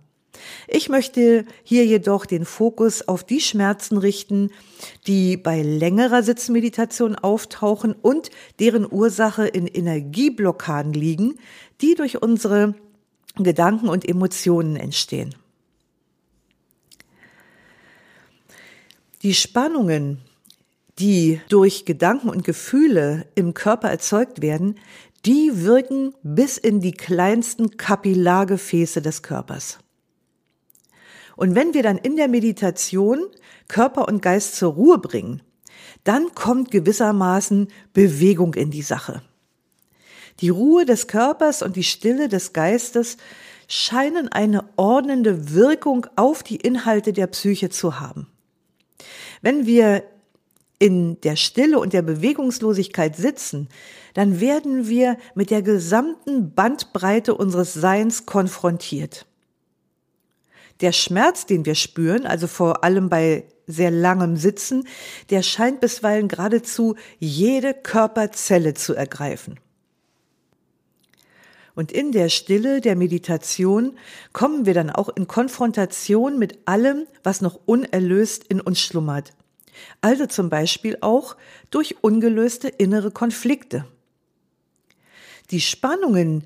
Ich 0.67 0.89
möchte 0.89 1.45
hier 1.63 1.85
jedoch 1.85 2.25
den 2.25 2.45
Fokus 2.45 3.07
auf 3.07 3.23
die 3.23 3.41
Schmerzen 3.41 3.97
richten, 3.97 4.51
die 5.05 5.37
bei 5.37 5.61
längerer 5.61 6.23
Sitzmeditation 6.23 7.15
auftauchen 7.15 7.93
und 7.93 8.31
deren 8.59 8.91
Ursache 8.91 9.47
in 9.47 9.67
Energieblockaden 9.67 10.93
liegen, 10.93 11.39
die 11.81 11.95
durch 11.95 12.21
unsere 12.21 12.75
Gedanken 13.35 13.87
und 13.87 14.07
Emotionen 14.07 14.75
entstehen. 14.75 15.35
Die 19.21 19.33
Spannungen, 19.33 20.21
die 20.99 21.41
durch 21.49 21.85
Gedanken 21.85 22.29
und 22.29 22.43
Gefühle 22.43 23.27
im 23.35 23.53
Körper 23.53 23.89
erzeugt 23.89 24.41
werden, 24.41 24.75
die 25.25 25.63
wirken 25.63 26.13
bis 26.23 26.57
in 26.57 26.79
die 26.79 26.91
kleinsten 26.91 27.77
Kapillargefäße 27.77 29.01
des 29.01 29.21
Körpers. 29.21 29.79
Und 31.35 31.53
wenn 31.53 31.73
wir 31.73 31.83
dann 31.83 31.97
in 31.97 32.15
der 32.15 32.27
Meditation 32.27 33.19
Körper 33.67 34.07
und 34.07 34.21
Geist 34.21 34.55
zur 34.55 34.73
Ruhe 34.73 34.97
bringen, 34.97 35.41
dann 36.03 36.33
kommt 36.33 36.71
gewissermaßen 36.71 37.67
Bewegung 37.93 38.53
in 38.55 38.71
die 38.71 38.81
Sache. 38.81 39.21
Die 40.39 40.49
Ruhe 40.49 40.85
des 40.85 41.07
Körpers 41.07 41.61
und 41.61 41.75
die 41.75 41.83
Stille 41.83 42.27
des 42.29 42.53
Geistes 42.53 43.17
scheinen 43.67 44.29
eine 44.29 44.63
ordnende 44.77 45.53
Wirkung 45.53 46.07
auf 46.15 46.43
die 46.43 46.55
Inhalte 46.55 47.11
der 47.11 47.27
Psyche 47.27 47.69
zu 47.69 47.99
haben. 47.99 48.27
Wenn 49.41 49.65
wir 49.65 50.03
in 50.79 51.19
der 51.21 51.35
Stille 51.35 51.79
und 51.79 51.93
der 51.93 52.01
Bewegungslosigkeit 52.01 53.15
sitzen, 53.15 53.67
dann 54.13 54.39
werden 54.39 54.87
wir 54.87 55.17
mit 55.35 55.49
der 55.49 55.61
gesamten 55.61 56.53
Bandbreite 56.53 57.33
unseres 57.35 57.73
Seins 57.73 58.25
konfrontiert. 58.25 59.25
Der 60.81 60.91
Schmerz, 60.91 61.47
den 61.47 61.65
wir 61.65 61.75
spüren, 61.75 62.27
also 62.27 62.45
vor 62.45 62.83
allem 62.83 63.09
bei 63.09 63.45
sehr 63.65 63.89
langem 63.89 64.37
Sitzen, 64.37 64.87
der 65.31 65.41
scheint 65.41 65.81
bisweilen 65.81 66.27
geradezu 66.27 66.95
jede 67.19 67.73
Körperzelle 67.73 68.75
zu 68.75 68.93
ergreifen. 68.93 69.59
Und 71.73 71.91
in 71.91 72.11
der 72.11 72.29
Stille 72.29 72.81
der 72.81 72.95
Meditation 72.95 73.97
kommen 74.33 74.65
wir 74.65 74.73
dann 74.73 74.89
auch 74.89 75.09
in 75.09 75.27
Konfrontation 75.27 76.39
mit 76.39 76.59
allem, 76.65 77.05
was 77.23 77.41
noch 77.41 77.59
unerlöst 77.65 78.45
in 78.45 78.61
uns 78.61 78.79
schlummert 78.79 79.33
also 80.01 80.25
zum 80.25 80.49
Beispiel 80.49 80.97
auch 81.01 81.35
durch 81.69 81.97
ungelöste 82.01 82.67
innere 82.67 83.11
Konflikte. 83.11 83.85
Die 85.51 85.61
Spannungen, 85.61 86.43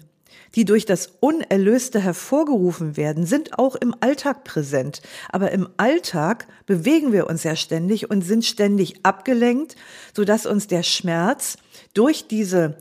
die 0.56 0.66
durch 0.66 0.86
das 0.86 1.14
Unerlöste 1.22 2.00
hervorgerufen 2.00 2.98
werden, 2.98 3.26
sind 3.26 3.58
auch 3.58 3.76
im 3.76 3.96
Alltag 4.00 4.44
präsent. 4.44 5.02
Aber 5.30 5.52
im 5.52 5.70
Alltag 5.78 6.48
bewegen 6.66 7.14
wir 7.14 7.28
uns 7.28 7.44
ja 7.44 7.56
ständig 7.56 8.10
und 8.10 8.22
sind 8.22 8.46
ständig 8.46 9.06
abgelenkt, 9.06 9.76
sodass 10.14 10.46
uns 10.46 10.68
der 10.68 10.84
Schmerz 10.84 11.58
durch 11.94 12.28
diese 12.28 12.78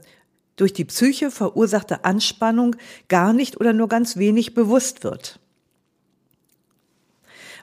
durch 0.56 0.74
die 0.74 0.84
Psyche 0.84 1.30
verursachte 1.30 2.04
Anspannung 2.04 2.76
gar 3.08 3.32
nicht 3.32 3.58
oder 3.58 3.72
nur 3.72 3.88
ganz 3.88 4.18
wenig 4.18 4.52
bewusst 4.52 5.04
wird. 5.04 5.40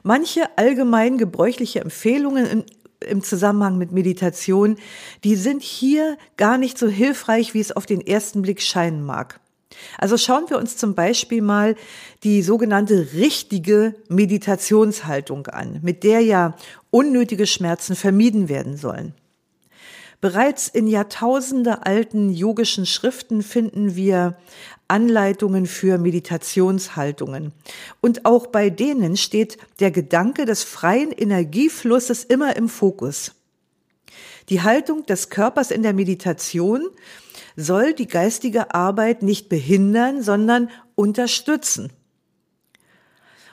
Manche 0.02 0.58
allgemein 0.58 1.16
gebräuchliche 1.16 1.80
Empfehlungen 1.80 2.64
im, 3.06 3.22
Zusammenhang 3.22 3.78
mit 3.78 3.92
Meditation, 3.92 4.76
die 5.24 5.36
sind 5.36 5.62
hier 5.62 6.16
gar 6.36 6.58
nicht 6.58 6.78
so 6.78 6.88
hilfreich, 6.88 7.54
wie 7.54 7.60
es 7.60 7.72
auf 7.72 7.86
den 7.86 8.06
ersten 8.06 8.42
Blick 8.42 8.62
scheinen 8.62 9.04
mag. 9.04 9.40
Also 9.98 10.16
schauen 10.16 10.48
wir 10.48 10.58
uns 10.58 10.76
zum 10.76 10.94
Beispiel 10.94 11.42
mal 11.42 11.76
die 12.24 12.42
sogenannte 12.42 13.12
richtige 13.14 13.94
Meditationshaltung 14.08 15.46
an, 15.48 15.80
mit 15.82 16.04
der 16.04 16.20
ja 16.20 16.56
unnötige 16.90 17.46
Schmerzen 17.46 17.94
vermieden 17.94 18.48
werden 18.48 18.76
sollen. 18.76 19.14
Bereits 20.20 20.66
in 20.66 20.88
Jahrtausende 20.88 21.86
alten 21.86 22.30
yogischen 22.30 22.86
Schriften 22.86 23.42
finden 23.42 23.94
wir 23.94 24.36
Anleitungen 24.88 25.66
für 25.66 25.98
Meditationshaltungen. 25.98 27.52
Und 28.00 28.24
auch 28.24 28.46
bei 28.46 28.70
denen 28.70 29.16
steht 29.16 29.58
der 29.80 29.90
Gedanke 29.90 30.46
des 30.46 30.64
freien 30.64 31.12
Energieflusses 31.12 32.24
immer 32.24 32.56
im 32.56 32.68
Fokus. 32.68 33.32
Die 34.48 34.62
Haltung 34.62 35.04
des 35.04 35.28
Körpers 35.28 35.70
in 35.70 35.82
der 35.82 35.92
Meditation 35.92 36.88
soll 37.54 37.92
die 37.92 38.08
geistige 38.08 38.74
Arbeit 38.74 39.22
nicht 39.22 39.48
behindern, 39.48 40.22
sondern 40.22 40.70
unterstützen. 40.94 41.92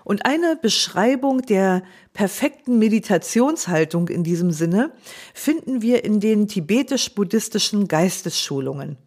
Und 0.05 0.25
eine 0.25 0.55
Beschreibung 0.55 1.41
der 1.41 1.83
perfekten 2.13 2.77
Meditationshaltung 2.77 4.07
in 4.07 4.23
diesem 4.23 4.51
Sinne 4.51 4.91
finden 5.33 5.81
wir 5.81 6.05
in 6.05 6.19
den 6.19 6.47
tibetisch-buddhistischen 6.47 7.87
Geistesschulungen. 7.87 8.97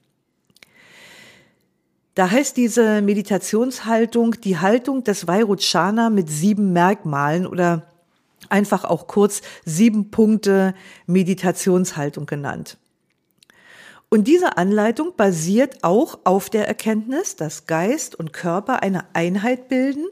Da 2.18 2.32
heißt 2.32 2.56
diese 2.56 3.00
Meditationshaltung 3.00 4.40
die 4.40 4.58
Haltung 4.58 5.04
des 5.04 5.28
Vairochana 5.28 6.10
mit 6.10 6.28
sieben 6.28 6.72
Merkmalen 6.72 7.46
oder 7.46 7.86
einfach 8.48 8.82
auch 8.84 9.06
kurz 9.06 9.40
sieben 9.64 10.10
Punkte 10.10 10.74
Meditationshaltung 11.06 12.26
genannt. 12.26 12.76
Und 14.08 14.26
diese 14.26 14.56
Anleitung 14.56 15.12
basiert 15.16 15.84
auch 15.84 16.18
auf 16.24 16.50
der 16.50 16.66
Erkenntnis, 16.66 17.36
dass 17.36 17.68
Geist 17.68 18.16
und 18.16 18.32
Körper 18.32 18.82
eine 18.82 19.04
Einheit 19.14 19.68
bilden, 19.68 20.08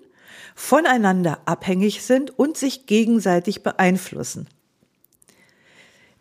voneinander 0.54 1.40
abhängig 1.44 2.04
sind 2.04 2.38
und 2.38 2.56
sich 2.56 2.86
gegenseitig 2.86 3.64
beeinflussen. 3.64 4.46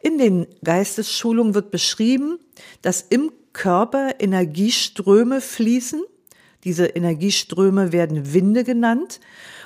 In 0.01 0.17
den 0.17 0.47
Geistesschulungen 0.63 1.53
wird 1.53 1.69
beschrieben, 1.69 2.39
dass 2.81 3.03
im 3.03 3.31
Körper 3.55 4.15
Energieströme 4.19 5.39
fließen. 5.39 6.03
Diese 6.65 6.87
Energieströme 6.87 7.93
werden 7.93 8.33
Winde 8.33 8.65
genannt. 8.65 9.21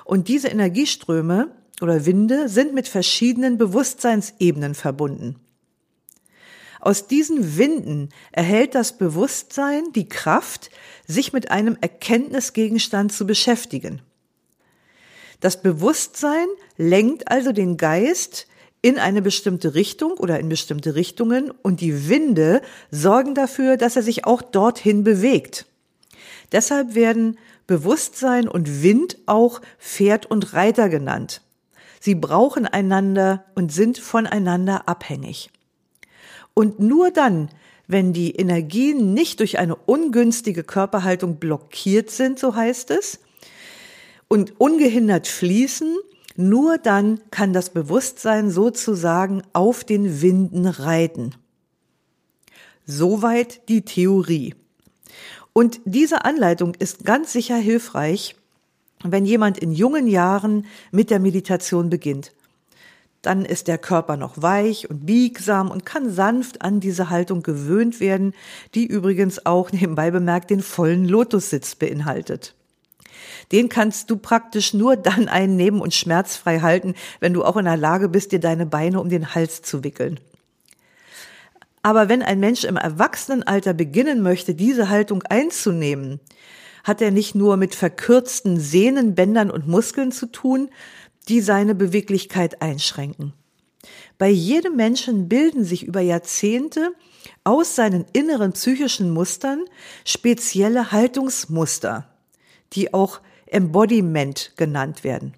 Und 0.06 0.28
diese 0.28 0.48
Energieströme 0.48 1.56
oder 1.82 2.06
Winde 2.06 2.50
sind 2.50 2.76
mit 2.76 2.88
verschiedenen 2.88 3.58
Bewusstseinsebenen 3.58 4.76
verbunden. 4.76 5.38
Aus 6.80 7.08
diesen 7.08 7.58
Winden 7.58 8.10
erhält 8.32 8.76
das 8.76 8.98
Bewusstsein 8.98 9.92
die 9.94 10.08
Kraft, 10.08 10.70
sich 11.08 11.34
mit 11.34 11.50
einem 11.50 11.76
Erkenntnisgegenstand 11.82 13.12
zu 13.12 13.26
beschäftigen. 13.26 14.04
Das 15.40 15.64
Bewusstsein 15.64 16.48
lenkt 16.78 17.30
also 17.30 17.54
den 17.54 17.76
Geist 17.76 18.48
in 18.82 18.98
eine 18.98 19.22
bestimmte 19.22 19.76
Richtung 19.76 20.14
oder 20.14 20.40
in 20.40 20.50
bestimmte 20.50 20.96
Richtungen 20.96 21.52
und 21.52 21.82
die 21.82 22.08
Winde 22.10 22.62
sorgen 22.92 23.36
dafür, 23.36 23.78
dass 23.78 23.96
er 23.96 24.04
sich 24.04 24.26
auch 24.26 24.42
dorthin 24.42 25.04
bewegt. 25.04 25.66
Deshalb 26.52 26.96
werden 26.96 27.38
Bewusstsein 27.68 28.48
und 28.48 28.82
Wind 28.82 29.18
auch 29.26 29.62
Pferd 29.78 30.26
und 30.26 30.54
Reiter 30.54 30.90
genannt. 30.90 31.42
Sie 32.00 32.16
brauchen 32.16 32.66
einander 32.66 33.46
und 33.56 33.72
sind 33.72 34.00
voneinander 34.00 34.88
abhängig. 34.88 35.52
Und 36.54 36.80
nur 36.80 37.12
dann, 37.12 37.50
wenn 37.88 38.14
die 38.14 38.32
Energien 38.32 39.14
nicht 39.14 39.40
durch 39.40 39.60
eine 39.60 39.76
ungünstige 39.76 40.64
Körperhaltung 40.64 41.36
blockiert 41.36 42.10
sind, 42.10 42.40
so 42.40 42.56
heißt 42.56 42.92
es, 42.92 43.20
und 44.28 44.60
ungehindert 44.60 45.28
fließen, 45.28 45.98
nur 46.40 46.78
dann 46.78 47.20
kann 47.32 47.52
das 47.52 47.70
Bewusstsein 47.70 48.50
sozusagen 48.50 49.44
auf 49.52 49.84
den 49.84 50.22
Winden 50.22 50.68
reiten. 50.68 51.36
Soweit 52.86 53.68
die 53.68 53.84
Theorie. 53.84 54.56
Und 55.52 55.82
diese 55.84 56.24
Anleitung 56.24 56.76
ist 56.76 57.04
ganz 57.04 57.34
sicher 57.34 57.58
hilfreich, 57.58 58.38
wenn 59.04 59.26
jemand 59.26 59.58
in 59.58 59.74
jungen 59.74 60.08
Jahren 60.08 60.66
mit 60.92 61.10
der 61.10 61.20
Meditation 61.20 61.90
beginnt. 61.90 62.32
Dann 63.22 63.44
ist 63.44 63.68
der 63.68 63.78
Körper 63.78 64.16
noch 64.16 64.42
weich 64.42 64.90
und 64.90 65.06
biegsam 65.06 65.70
und 65.70 65.86
kann 65.86 66.10
sanft 66.10 66.62
an 66.62 66.80
diese 66.80 67.10
Haltung 67.10 67.44
gewöhnt 67.44 68.00
werden, 68.00 68.34
die 68.76 68.86
übrigens 68.86 69.46
auch 69.46 69.72
nebenbei 69.74 70.10
bemerkt 70.10 70.52
den 70.52 70.62
vollen 70.62 71.04
Lotussitz 71.04 71.76
beinhaltet. 71.76 72.56
Den 73.52 73.70
kannst 73.70 74.10
du 74.10 74.18
praktisch 74.18 74.74
nur 74.74 74.96
dann 74.96 75.28
einnehmen 75.28 75.82
und 75.82 75.94
schmerzfrei 75.94 76.60
halten, 76.60 76.96
wenn 77.20 77.34
du 77.34 77.44
auch 77.44 77.58
in 77.58 77.66
der 77.66 77.78
Lage 77.78 78.10
bist, 78.10 78.32
dir 78.32 78.40
deine 78.40 78.66
Beine 78.66 79.00
um 79.00 79.10
den 79.10 79.34
Hals 79.36 79.62
zu 79.62 79.84
wickeln. 79.84 80.20
Aber 81.82 82.10
wenn 82.10 82.22
ein 82.22 82.40
Mensch 82.40 82.66
im 82.66 82.76
Erwachsenenalter 82.76 83.74
beginnen 83.74 84.22
möchte, 84.22 84.54
diese 84.54 84.90
Haltung 84.90 85.24
einzunehmen, 85.24 86.20
hat 86.84 87.02
er 87.02 87.12
nicht 87.12 87.36
nur 87.36 87.58
mit 87.58 87.76
verkürzten 87.76 88.60
Sehnen, 88.60 89.16
Bändern 89.16 89.52
und 89.52 89.68
Muskeln 89.68 90.12
zu 90.12 90.26
tun, 90.26 90.70
die 91.28 91.42
seine 91.42 91.76
Beweglichkeit 91.76 92.62
einschränken. 92.62 93.34
Bei 94.18 94.30
jedem 94.30 94.76
Menschen 94.76 95.30
bilden 95.30 95.64
sich 95.64 95.84
über 95.84 96.02
Jahrzehnte 96.02 96.94
aus 97.44 97.76
seinen 97.76 98.06
inneren 98.12 98.52
psychischen 98.54 99.12
Mustern 99.12 99.64
spezielle 100.04 100.92
Haltungsmuster, 100.92 102.09
die 102.74 102.94
auch 102.94 103.22
Embodiment 103.48 104.54
genannt 104.58 105.04
werden. 105.04 105.34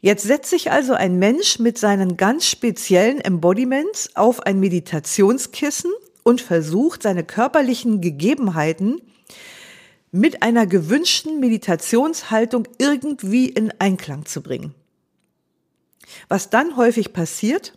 Jetzt 0.00 0.24
setzt 0.24 0.50
sich 0.50 0.70
also 0.70 0.92
ein 0.92 1.18
Mensch 1.18 1.58
mit 1.58 1.78
seinen 1.78 2.16
ganz 2.16 2.46
speziellen 2.46 3.20
Embodiments 3.20 4.14
auf 4.14 4.40
ein 4.40 4.60
Meditationskissen 4.60 5.90
und 6.22 6.40
versucht, 6.40 7.02
seine 7.02 7.24
körperlichen 7.24 8.00
Gegebenheiten 8.00 9.00
mit 10.12 10.42
einer 10.42 10.66
gewünschten 10.66 11.40
Meditationshaltung 11.40 12.68
irgendwie 12.78 13.48
in 13.48 13.72
Einklang 13.80 14.26
zu 14.26 14.42
bringen. 14.42 14.74
Was 16.28 16.50
dann 16.50 16.76
häufig 16.76 17.12
passiert, 17.12 17.76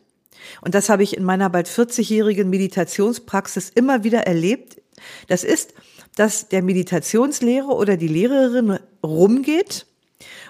und 0.61 0.75
das 0.75 0.89
habe 0.89 1.03
ich 1.03 1.17
in 1.17 1.23
meiner 1.23 1.49
bald 1.49 1.67
40-jährigen 1.67 2.49
Meditationspraxis 2.49 3.69
immer 3.69 4.03
wieder 4.03 4.27
erlebt, 4.27 4.81
das 5.27 5.43
ist, 5.43 5.73
dass 6.19 6.49
der 6.49 6.61
Meditationslehrer 6.61 7.69
oder 7.69 7.95
die 7.95 8.09
Lehrerin 8.09 8.77
rumgeht 9.01 9.85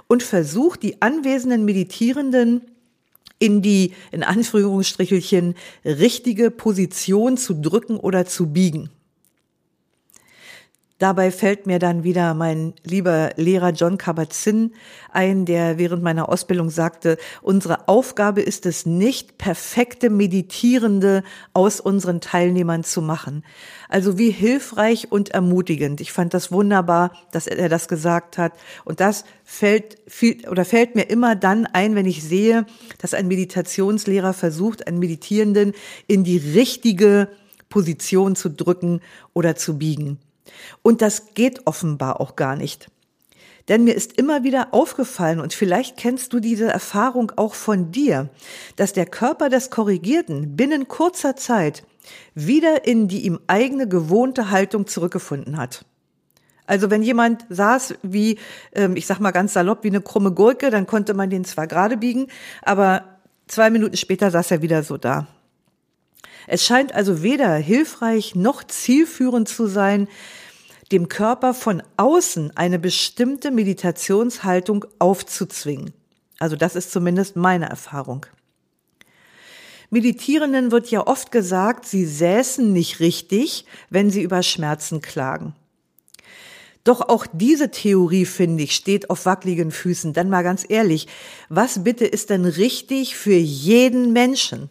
und 0.07 0.23
versucht, 0.23 0.81
die 0.81 0.99
anwesenden 0.99 1.63
Meditierenden 1.63 2.61
in 3.37 3.61
die, 3.61 3.93
in 4.11 4.23
Anführungsstrichelchen, 4.23 5.53
richtige 5.85 6.49
Position 6.49 7.37
zu 7.37 7.53
drücken 7.53 7.97
oder 7.97 8.25
zu 8.25 8.47
biegen. 8.47 8.89
Dabei 10.99 11.31
fällt 11.31 11.65
mir 11.65 11.79
dann 11.79 12.03
wieder 12.03 12.33
mein 12.33 12.73
lieber 12.83 13.29
Lehrer 13.37 13.69
John 13.69 13.97
Kabat-Zinn 13.97 14.73
ein, 15.13 15.45
der 15.45 15.77
während 15.77 16.03
meiner 16.03 16.27
Ausbildung 16.27 16.69
sagte, 16.71 17.17
unsere 17.41 17.87
Aufgabe 17.87 18.41
ist 18.41 18.65
es 18.65 18.85
nicht, 18.85 19.37
perfekte 19.37 20.09
Meditierende 20.09 21.23
aus 21.53 21.79
unseren 21.79 22.19
Teilnehmern 22.19 22.83
zu 22.83 23.01
machen. 23.01 23.45
Also 23.89 24.19
wie 24.19 24.29
hilfreich 24.29 25.11
und 25.11 25.29
ermutigend. 25.29 25.99
Ich 25.99 26.11
fand 26.11 26.35
das 26.35 26.51
wunderbar, 26.51 27.11
dass 27.31 27.47
er 27.47 27.69
das 27.69 27.87
gesagt 27.87 28.37
hat. 28.37 28.53
Und 28.85 28.99
das 28.99 29.25
fällt 29.43 29.97
viel, 30.07 30.47
oder 30.47 30.63
fällt 30.63 30.93
mir 30.93 31.09
immer 31.09 31.35
dann 31.35 31.65
ein, 31.65 31.95
wenn 31.95 32.05
ich 32.05 32.23
sehe, 32.23 32.67
dass 32.99 33.15
ein 33.15 33.27
Meditationslehrer 33.27 34.33
versucht, 34.33 34.87
einen 34.87 34.99
Meditierenden 34.99 35.73
in 36.05 36.23
die 36.23 36.37
richtige 36.37 37.29
Position 37.67 38.35
zu 38.35 38.49
drücken 38.49 39.01
oder 39.33 39.55
zu 39.55 39.79
biegen. 39.79 40.19
Und 40.83 41.01
das 41.01 41.33
geht 41.33 41.65
offenbar 41.65 42.21
auch 42.21 42.35
gar 42.35 42.55
nicht. 42.55 42.89
Denn 43.69 43.83
mir 43.83 43.95
ist 43.95 44.19
immer 44.19 44.43
wieder 44.43 44.73
aufgefallen, 44.73 45.39
und 45.39 45.53
vielleicht 45.53 45.97
kennst 45.97 46.33
du 46.33 46.39
diese 46.39 46.65
Erfahrung 46.65 47.31
auch 47.37 47.55
von 47.55 47.91
dir, 47.91 48.29
dass 48.75 48.93
der 48.93 49.07
Körper 49.07 49.49
des 49.49 49.71
Korrigierten 49.71 50.55
binnen 50.55 50.87
kurzer 50.87 51.35
Zeit 51.35 51.83
wieder 52.35 52.85
in 52.85 53.07
die 53.07 53.25
ihm 53.25 53.39
eigene 53.47 53.87
gewohnte 53.87 54.51
Haltung 54.51 54.87
zurückgefunden 54.87 55.57
hat. 55.57 55.85
Also 56.65 56.91
wenn 56.91 57.01
jemand 57.01 57.45
saß 57.49 57.95
wie, 58.03 58.37
ähm, 58.73 58.95
ich 58.95 59.07
sag 59.07 59.19
mal 59.19 59.31
ganz 59.31 59.53
salopp, 59.53 59.83
wie 59.83 59.87
eine 59.87 60.01
krumme 60.01 60.31
Gurke, 60.31 60.69
dann 60.69 60.85
konnte 60.85 61.15
man 61.15 61.29
den 61.29 61.43
zwar 61.43 61.65
gerade 61.65 61.97
biegen, 61.97 62.27
aber 62.61 63.17
zwei 63.47 63.71
Minuten 63.71 63.97
später 63.97 64.29
saß 64.29 64.51
er 64.51 64.61
wieder 64.61 64.83
so 64.83 64.97
da. 64.97 65.27
Es 66.45 66.63
scheint 66.63 66.93
also 66.93 67.23
weder 67.23 67.55
hilfreich 67.55 68.35
noch 68.35 68.63
zielführend 68.63 69.47
zu 69.47 69.67
sein, 69.67 70.07
dem 70.91 71.07
Körper 71.07 71.53
von 71.53 71.83
außen 71.97 72.55
eine 72.55 72.79
bestimmte 72.79 73.51
Meditationshaltung 73.51 74.85
aufzuzwingen. 74.97 75.93
Also 76.39 76.55
das 76.55 76.75
ist 76.75 76.91
zumindest 76.91 77.35
meine 77.35 77.69
Erfahrung. 77.69 78.25
Meditierenden 79.89 80.71
wird 80.71 80.91
ja 80.91 81.07
oft 81.07 81.31
gesagt, 81.31 81.85
sie 81.85 82.05
säßen 82.05 82.71
nicht 82.71 82.99
richtig, 82.99 83.65
wenn 83.89 84.11
sie 84.11 84.21
über 84.21 84.43
Schmerzen 84.43 85.01
klagen. 85.01 85.55
Doch 86.83 87.01
auch 87.01 87.25
diese 87.31 87.71
Theorie, 87.71 88.25
finde 88.25 88.63
ich, 88.63 88.75
steht 88.75 89.09
auf 89.09 89.25
wackeligen 89.25 89.71
Füßen. 89.71 90.13
Dann 90.13 90.29
mal 90.29 90.43
ganz 90.43 90.65
ehrlich, 90.67 91.07
was 91.49 91.83
bitte 91.83 92.05
ist 92.05 92.29
denn 92.29 92.45
richtig 92.45 93.15
für 93.15 93.35
jeden 93.35 94.13
Menschen? 94.13 94.69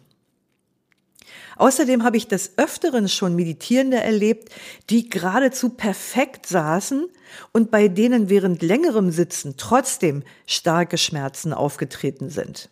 Außerdem 1.57 2.05
habe 2.05 2.15
ich 2.15 2.27
des 2.27 2.57
Öfteren 2.57 3.09
schon 3.09 3.35
Meditierende 3.35 3.97
erlebt, 3.97 4.49
die 4.89 5.09
geradezu 5.09 5.69
perfekt 5.69 6.45
saßen 6.45 7.07
und 7.51 7.69
bei 7.69 7.89
denen 7.89 8.29
während 8.29 8.61
längerem 8.61 9.11
Sitzen 9.11 9.55
trotzdem 9.57 10.23
starke 10.45 10.97
Schmerzen 10.97 11.51
aufgetreten 11.51 12.29
sind. 12.29 12.69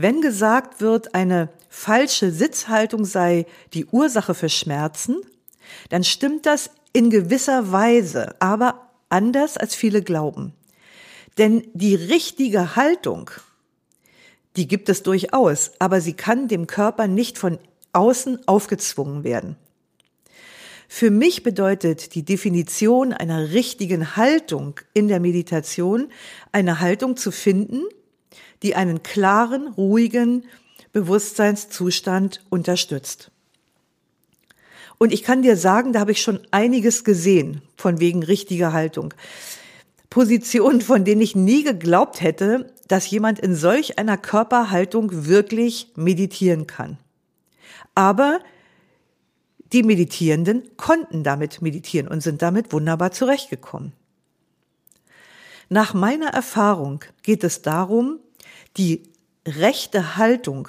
Wenn 0.00 0.20
gesagt 0.20 0.80
wird, 0.80 1.16
eine 1.16 1.48
falsche 1.68 2.30
Sitzhaltung 2.30 3.04
sei 3.04 3.46
die 3.74 3.84
Ursache 3.86 4.32
für 4.32 4.48
Schmerzen, 4.48 5.16
dann 5.88 6.04
stimmt 6.04 6.46
das 6.46 6.70
in 6.92 7.10
gewisser 7.10 7.72
Weise, 7.72 8.36
aber 8.40 8.92
anders 9.08 9.56
als 9.56 9.74
viele 9.74 10.00
glauben. 10.00 10.52
Denn 11.36 11.66
die 11.74 11.96
richtige 11.96 12.76
Haltung, 12.76 13.32
die 14.54 14.68
gibt 14.68 14.88
es 14.88 15.02
durchaus, 15.02 15.72
aber 15.80 16.00
sie 16.00 16.12
kann 16.12 16.46
dem 16.46 16.68
Körper 16.68 17.08
nicht 17.08 17.36
von 17.36 17.58
außen 17.92 18.46
aufgezwungen 18.46 19.24
werden. 19.24 19.56
Für 20.86 21.10
mich 21.10 21.42
bedeutet 21.42 22.14
die 22.14 22.24
Definition 22.24 23.12
einer 23.12 23.50
richtigen 23.50 24.14
Haltung 24.14 24.78
in 24.94 25.08
der 25.08 25.18
Meditation 25.18 26.12
eine 26.52 26.78
Haltung 26.78 27.16
zu 27.16 27.32
finden, 27.32 27.82
die 28.62 28.74
einen 28.74 29.02
klaren, 29.02 29.68
ruhigen 29.68 30.44
Bewusstseinszustand 30.92 32.44
unterstützt. 32.50 33.30
Und 34.98 35.12
ich 35.12 35.22
kann 35.22 35.42
dir 35.42 35.56
sagen, 35.56 35.92
da 35.92 36.00
habe 36.00 36.12
ich 36.12 36.22
schon 36.22 36.40
einiges 36.50 37.04
gesehen 37.04 37.62
von 37.76 38.00
wegen 38.00 38.22
richtiger 38.22 38.72
Haltung. 38.72 39.14
Positionen, 40.10 40.80
von 40.80 41.04
denen 41.04 41.20
ich 41.20 41.36
nie 41.36 41.62
geglaubt 41.62 42.20
hätte, 42.20 42.72
dass 42.88 43.10
jemand 43.10 43.38
in 43.38 43.54
solch 43.54 43.98
einer 43.98 44.16
Körperhaltung 44.16 45.26
wirklich 45.26 45.92
meditieren 45.94 46.66
kann. 46.66 46.98
Aber 47.94 48.40
die 49.72 49.82
Meditierenden 49.82 50.62
konnten 50.76 51.22
damit 51.22 51.60
meditieren 51.60 52.08
und 52.08 52.22
sind 52.22 52.40
damit 52.40 52.72
wunderbar 52.72 53.12
zurechtgekommen. 53.12 53.92
Nach 55.68 55.92
meiner 55.92 56.28
Erfahrung 56.28 57.04
geht 57.22 57.44
es 57.44 57.60
darum, 57.60 58.20
die 58.78 59.02
rechte 59.46 60.16
Haltung, 60.16 60.68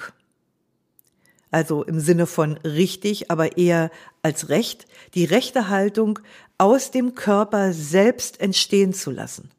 also 1.50 1.82
im 1.82 2.00
Sinne 2.00 2.26
von 2.26 2.58
richtig, 2.58 3.30
aber 3.30 3.56
eher 3.56 3.90
als 4.22 4.48
Recht, 4.48 4.86
die 5.14 5.24
rechte 5.24 5.68
Haltung 5.68 6.18
aus 6.58 6.90
dem 6.90 7.14
Körper 7.14 7.72
selbst 7.72 8.40
entstehen 8.40 8.92
zu 8.92 9.10
lassen. 9.10 9.50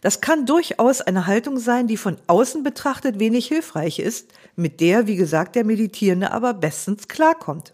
Das 0.00 0.20
kann 0.20 0.44
durchaus 0.44 1.00
eine 1.00 1.26
Haltung 1.26 1.58
sein, 1.58 1.86
die 1.86 1.96
von 1.96 2.18
außen 2.26 2.62
betrachtet 2.62 3.18
wenig 3.18 3.48
hilfreich 3.48 3.98
ist, 3.98 4.32
mit 4.54 4.80
der, 4.80 5.06
wie 5.06 5.16
gesagt, 5.16 5.56
der 5.56 5.64
Meditierende 5.64 6.30
aber 6.30 6.52
bestens 6.52 7.08
klarkommt. 7.08 7.72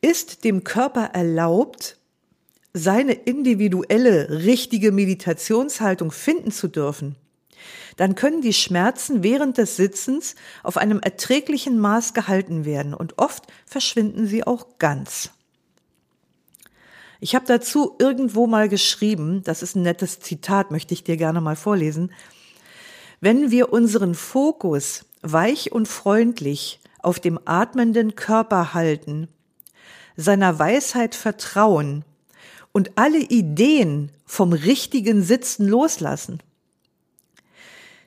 Ist 0.00 0.44
dem 0.44 0.64
Körper 0.64 1.10
erlaubt, 1.12 1.98
seine 2.76 3.14
individuelle, 3.14 4.44
richtige 4.44 4.92
Meditationshaltung 4.92 6.10
finden 6.10 6.50
zu 6.50 6.68
dürfen, 6.68 7.16
dann 7.96 8.14
können 8.14 8.42
die 8.42 8.52
Schmerzen 8.52 9.22
während 9.22 9.56
des 9.56 9.76
Sitzens 9.76 10.34
auf 10.62 10.76
einem 10.76 11.00
erträglichen 11.00 11.78
Maß 11.78 12.12
gehalten 12.12 12.66
werden 12.66 12.92
und 12.92 13.18
oft 13.18 13.44
verschwinden 13.64 14.26
sie 14.26 14.46
auch 14.46 14.78
ganz. 14.78 15.30
Ich 17.18 17.34
habe 17.34 17.46
dazu 17.46 17.96
irgendwo 17.98 18.46
mal 18.46 18.68
geschrieben, 18.68 19.42
das 19.42 19.62
ist 19.62 19.74
ein 19.74 19.82
nettes 19.82 20.20
Zitat, 20.20 20.70
möchte 20.70 20.92
ich 20.92 21.02
dir 21.02 21.16
gerne 21.16 21.40
mal 21.40 21.56
vorlesen. 21.56 22.12
Wenn 23.22 23.50
wir 23.50 23.72
unseren 23.72 24.14
Fokus 24.14 25.06
weich 25.22 25.72
und 25.72 25.88
freundlich 25.88 26.80
auf 27.02 27.20
dem 27.20 27.40
atmenden 27.46 28.16
Körper 28.16 28.74
halten, 28.74 29.28
seiner 30.14 30.58
Weisheit 30.58 31.14
vertrauen 31.14 32.04
und 32.76 32.98
alle 32.98 33.20
Ideen 33.20 34.12
vom 34.26 34.52
richtigen 34.52 35.22
Sitzen 35.22 35.66
loslassen, 35.66 36.42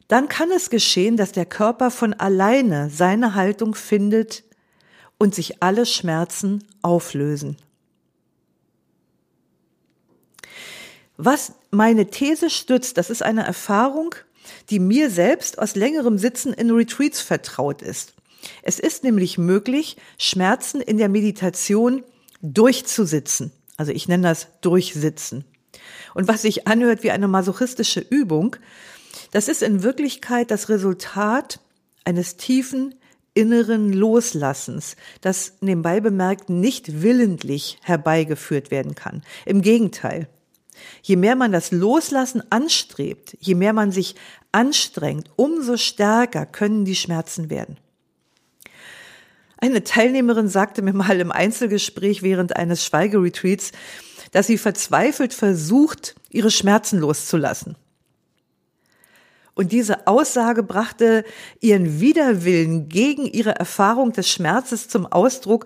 dann 0.07 0.29
kann 0.29 0.51
es 0.51 0.69
geschehen, 0.69 1.17
dass 1.17 1.31
der 1.31 1.47
Körper 1.47 1.89
von 1.89 2.13
alleine 2.13 2.91
seine 2.91 3.33
Haltung 3.33 3.73
findet 3.73 4.43
und 5.17 5.33
sich 5.33 5.63
alle 5.63 5.87
Schmerzen 5.87 6.63
auflösen. 6.83 7.57
Was 11.17 11.53
meine 11.71 12.11
These 12.11 12.51
stützt, 12.51 12.99
das 12.99 13.09
ist 13.09 13.23
eine 13.23 13.43
Erfahrung, 13.43 14.13
die 14.69 14.77
mir 14.77 15.09
selbst 15.09 15.57
aus 15.57 15.75
längerem 15.75 16.19
Sitzen 16.19 16.53
in 16.53 16.69
Retreats 16.69 17.21
vertraut 17.21 17.81
ist. 17.81 18.13
Es 18.61 18.77
ist 18.77 19.03
nämlich 19.03 19.39
möglich, 19.39 19.97
Schmerzen 20.19 20.79
in 20.79 20.99
der 20.99 21.09
Meditation 21.09 22.03
durchzusitzen. 22.43 23.51
Also 23.79 23.93
ich 23.93 24.09
nenne 24.09 24.27
das 24.27 24.49
Durchsitzen. 24.59 25.45
Und 26.13 26.27
was 26.27 26.41
sich 26.41 26.67
anhört 26.67 27.01
wie 27.01 27.11
eine 27.11 27.29
masochistische 27.29 28.01
Übung, 28.01 28.57
das 29.31 29.47
ist 29.47 29.63
in 29.63 29.83
Wirklichkeit 29.83 30.51
das 30.51 30.67
Resultat 30.67 31.61
eines 32.03 32.35
tiefen 32.35 32.95
inneren 33.33 33.93
Loslassens, 33.93 34.97
das 35.21 35.53
nebenbei 35.61 36.01
bemerkt 36.01 36.49
nicht 36.49 37.01
willentlich 37.03 37.77
herbeigeführt 37.81 38.69
werden 38.69 38.95
kann. 38.95 39.23
Im 39.45 39.61
Gegenteil. 39.61 40.27
Je 41.01 41.15
mehr 41.15 41.37
man 41.37 41.53
das 41.53 41.71
Loslassen 41.71 42.43
anstrebt, 42.51 43.37
je 43.39 43.55
mehr 43.55 43.71
man 43.71 43.93
sich 43.93 44.15
anstrengt, 44.51 45.29
umso 45.37 45.77
stärker 45.77 46.45
können 46.45 46.83
die 46.83 46.95
Schmerzen 46.95 47.49
werden. 47.49 47.77
Eine 49.61 49.83
Teilnehmerin 49.83 50.47
sagte 50.47 50.81
mir 50.81 50.93
mal 50.93 51.19
im 51.19 51.31
Einzelgespräch 51.31 52.23
während 52.23 52.55
eines 52.55 52.85
Schweigeretreats, 52.85 53.73
dass 54.31 54.47
sie 54.47 54.57
verzweifelt 54.57 55.33
versucht, 55.33 56.15
ihre 56.29 56.49
Schmerzen 56.49 56.99
loszulassen. 56.99 57.75
Und 59.55 59.73
diese 59.73 60.07
Aussage 60.07 60.63
brachte 60.63 61.25
ihren 61.59 61.99
Widerwillen 61.99 62.87
gegen 62.87 63.25
ihre 63.25 63.55
Erfahrung 63.55 64.13
des 64.13 64.29
Schmerzes 64.29 64.87
zum 64.87 65.05
Ausdruck 65.05 65.65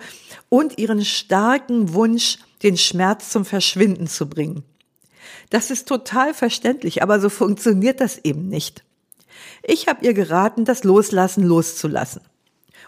und 0.50 0.80
ihren 0.80 1.06
starken 1.06 1.94
Wunsch, 1.94 2.40
den 2.64 2.78
Schmerz 2.78 3.30
zum 3.30 3.46
Verschwinden 3.46 4.08
zu 4.08 4.28
bringen. 4.28 4.64
Das 5.52 5.70
ist 5.70 5.88
total 5.88 6.34
verständlich, 6.34 7.04
aber 7.04 7.20
so 7.20 7.30
funktioniert 7.30 8.02
das 8.02 8.18
eben 8.18 8.48
nicht. 8.48 8.84
Ich 9.62 9.88
habe 9.88 10.04
ihr 10.04 10.16
geraten, 10.16 10.66
das 10.66 10.84
Loslassen 10.84 11.44
loszulassen. 11.44 12.22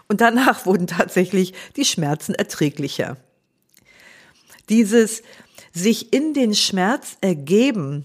Und 0.08 0.20
danach 0.20 0.66
wurden 0.66 0.86
tatsächlich 0.86 1.54
die 1.76 1.84
Schmerzen 1.84 2.34
erträglicher. 2.34 3.16
Dieses 4.68 5.22
sich 5.72 6.12
in 6.12 6.34
den 6.34 6.54
Schmerz 6.54 7.16
ergeben, 7.20 8.04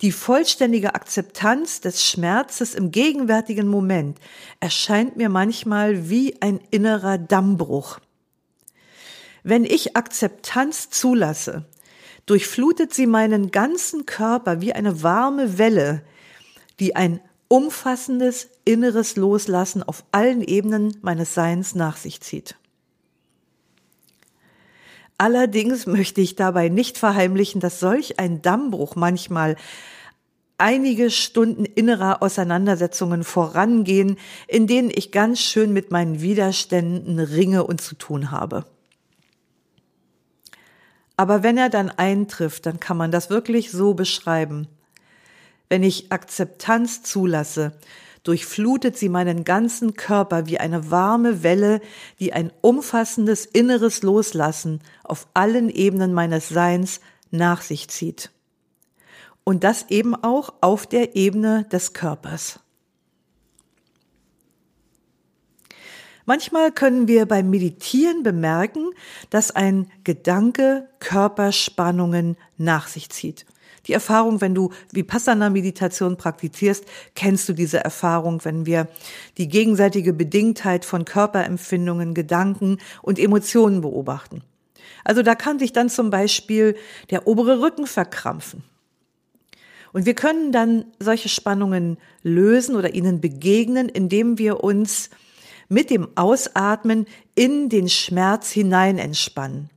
die 0.00 0.12
vollständige 0.12 0.94
Akzeptanz 0.94 1.80
des 1.80 2.04
Schmerzes 2.04 2.74
im 2.74 2.90
gegenwärtigen 2.90 3.68
Moment 3.68 4.18
erscheint 4.60 5.16
mir 5.16 5.28
manchmal 5.28 6.10
wie 6.10 6.40
ein 6.42 6.60
innerer 6.70 7.16
Dammbruch. 7.16 8.00
Wenn 9.42 9.64
ich 9.64 9.96
Akzeptanz 9.96 10.90
zulasse, 10.90 11.64
durchflutet 12.26 12.92
sie 12.92 13.06
meinen 13.06 13.50
ganzen 13.50 14.06
Körper 14.06 14.60
wie 14.60 14.72
eine 14.72 15.02
warme 15.02 15.58
Welle, 15.58 16.02
die 16.80 16.96
ein 16.96 17.20
umfassendes 17.54 18.48
inneres 18.64 19.14
Loslassen 19.14 19.84
auf 19.84 20.02
allen 20.10 20.42
Ebenen 20.42 20.98
meines 21.02 21.34
Seins 21.34 21.76
nach 21.76 21.96
sich 21.96 22.20
zieht. 22.20 22.56
Allerdings 25.18 25.86
möchte 25.86 26.20
ich 26.20 26.34
dabei 26.34 26.68
nicht 26.68 26.98
verheimlichen, 26.98 27.60
dass 27.60 27.78
solch 27.78 28.18
ein 28.18 28.42
Dammbruch 28.42 28.96
manchmal 28.96 29.54
einige 30.58 31.12
Stunden 31.12 31.64
innerer 31.64 32.22
Auseinandersetzungen 32.24 33.22
vorangehen, 33.22 34.18
in 34.48 34.66
denen 34.66 34.90
ich 34.92 35.12
ganz 35.12 35.38
schön 35.38 35.72
mit 35.72 35.92
meinen 35.92 36.20
Widerständen 36.20 37.20
ringe 37.20 37.62
und 37.62 37.80
zu 37.80 37.94
tun 37.94 38.32
habe. 38.32 38.64
Aber 41.16 41.44
wenn 41.44 41.56
er 41.56 41.70
dann 41.70 41.90
eintrifft, 41.90 42.66
dann 42.66 42.80
kann 42.80 42.96
man 42.96 43.12
das 43.12 43.30
wirklich 43.30 43.70
so 43.70 43.94
beschreiben 43.94 44.66
wenn 45.68 45.82
ich 45.82 46.12
Akzeptanz 46.12 47.02
zulasse, 47.02 47.72
durchflutet 48.24 48.96
sie 48.96 49.08
meinen 49.08 49.44
ganzen 49.44 49.94
Körper 49.94 50.46
wie 50.46 50.58
eine 50.58 50.90
warme 50.90 51.42
Welle, 51.42 51.80
die 52.18 52.32
ein 52.32 52.52
umfassendes 52.62 53.46
inneres 53.46 54.02
Loslassen 54.02 54.80
auf 55.04 55.28
allen 55.34 55.68
Ebenen 55.68 56.12
meines 56.12 56.48
Seins 56.48 57.00
nach 57.30 57.62
sich 57.62 57.88
zieht. 57.88 58.30
Und 59.44 59.62
das 59.62 59.90
eben 59.90 60.14
auch 60.14 60.54
auf 60.62 60.86
der 60.86 61.16
Ebene 61.16 61.64
des 61.70 61.92
Körpers. 61.92 62.60
Manchmal 66.26 66.72
können 66.72 67.06
wir 67.06 67.26
beim 67.26 67.50
Meditieren 67.50 68.22
bemerken, 68.22 68.92
dass 69.28 69.50
ein 69.50 69.90
Gedanke 70.04 70.88
Körperspannungen 70.98 72.38
nach 72.56 72.88
sich 72.88 73.10
zieht. 73.10 73.44
Die 73.86 73.92
Erfahrung, 73.92 74.40
wenn 74.40 74.54
du 74.54 74.70
Vipassana-Meditation 74.92 76.16
praktizierst, 76.16 76.84
kennst 77.14 77.48
du 77.48 77.52
diese 77.52 77.84
Erfahrung, 77.84 78.44
wenn 78.44 78.66
wir 78.66 78.88
die 79.36 79.48
gegenseitige 79.48 80.12
Bedingtheit 80.12 80.84
von 80.84 81.04
Körperempfindungen, 81.04 82.14
Gedanken 82.14 82.78
und 83.02 83.18
Emotionen 83.18 83.80
beobachten. 83.80 84.42
Also 85.04 85.22
da 85.22 85.34
kann 85.34 85.58
sich 85.58 85.72
dann 85.72 85.90
zum 85.90 86.10
Beispiel 86.10 86.76
der 87.10 87.26
obere 87.26 87.60
Rücken 87.60 87.86
verkrampfen. 87.86 88.64
Und 89.92 90.06
wir 90.06 90.14
können 90.14 90.50
dann 90.50 90.86
solche 90.98 91.28
Spannungen 91.28 91.98
lösen 92.22 92.74
oder 92.74 92.94
ihnen 92.94 93.20
begegnen, 93.20 93.88
indem 93.88 94.38
wir 94.38 94.64
uns 94.64 95.10
mit 95.68 95.90
dem 95.90 96.08
Ausatmen 96.16 97.06
in 97.34 97.68
den 97.68 97.88
Schmerz 97.88 98.50
hinein 98.50 98.98
entspannen. 98.98 99.70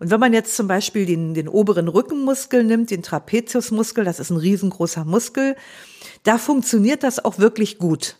Und 0.00 0.10
wenn 0.10 0.18
man 0.18 0.32
jetzt 0.32 0.56
zum 0.56 0.66
Beispiel 0.66 1.04
den, 1.04 1.34
den 1.34 1.46
oberen 1.46 1.86
Rückenmuskel 1.86 2.64
nimmt, 2.64 2.90
den 2.90 3.02
Trapeziusmuskel, 3.02 4.02
das 4.02 4.18
ist 4.18 4.30
ein 4.30 4.38
riesengroßer 4.38 5.04
Muskel, 5.04 5.56
da 6.22 6.38
funktioniert 6.38 7.02
das 7.02 7.22
auch 7.22 7.38
wirklich 7.38 7.76
gut. 7.78 8.16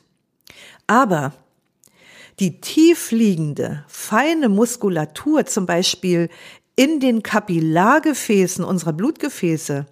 Aber 0.87 1.33
die 2.39 2.61
tiefliegende, 2.61 3.85
feine 3.89 4.51
Muskulatur, 4.51 5.47
zum 5.47 5.65
Beispiel 5.65 6.29
in 6.77 7.01
den 7.01 7.23
Kapillargefäßen 7.23 8.63
unserer 8.63 8.93
Blutgefäße, 8.93 9.87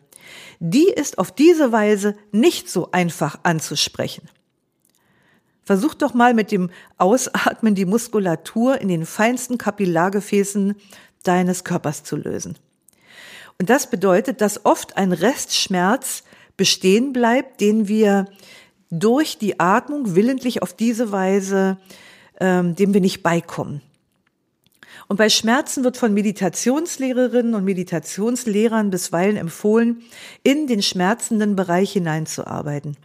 die 0.61 0.89
ist 0.89 1.19
auf 1.19 1.33
diese 1.33 1.73
Weise 1.73 2.17
nicht 2.33 2.69
so 2.69 2.91
einfach 2.93 3.39
anzusprechen. 3.45 4.29
Versuch 5.63 5.95
doch 5.95 6.15
mal 6.15 6.33
mit 6.33 6.51
dem 6.51 6.71
Ausatmen 6.97 7.75
die 7.75 7.85
Muskulatur 7.85 8.81
in 8.81 8.89
den 8.89 9.05
feinsten 9.05 9.59
Kapillargefäßen 9.59 10.75
deines 11.23 11.65
Körpers 11.65 12.05
zu 12.05 12.17
lösen. 12.17 12.59
Und 13.59 13.71
das 13.71 13.91
bedeutet, 13.91 14.41
dass 14.41 14.65
oft 14.65 14.97
ein 14.97 15.13
Restschmerz 15.13 16.23
bestehen 16.57 17.13
bleibt, 17.13 17.61
den 17.61 17.89
wir 17.89 18.27
durch 18.91 19.39
die 19.39 19.61
Atmung 19.61 20.15
willentlich 20.15 20.63
auf 20.63 20.73
diese 20.73 21.13
Weise, 21.13 21.79
ähm, 22.41 22.75
dem 22.77 22.95
wir 22.95 23.01
nicht 23.01 23.23
beikommen. 23.23 23.83
Und 25.09 25.17
bei 25.17 25.29
Schmerzen 25.29 25.85
wird 25.85 25.97
von 25.97 26.13
Meditationslehrerinnen 26.13 27.55
und 27.55 27.65
Meditationslehrern 27.65 28.91
bisweilen 28.91 29.37
empfohlen, 29.37 30.03
in 30.43 30.67
den 30.67 30.83
schmerzenden 30.83 31.57
Bereich 31.57 31.93
hineinzuarbeiten. 31.93 32.97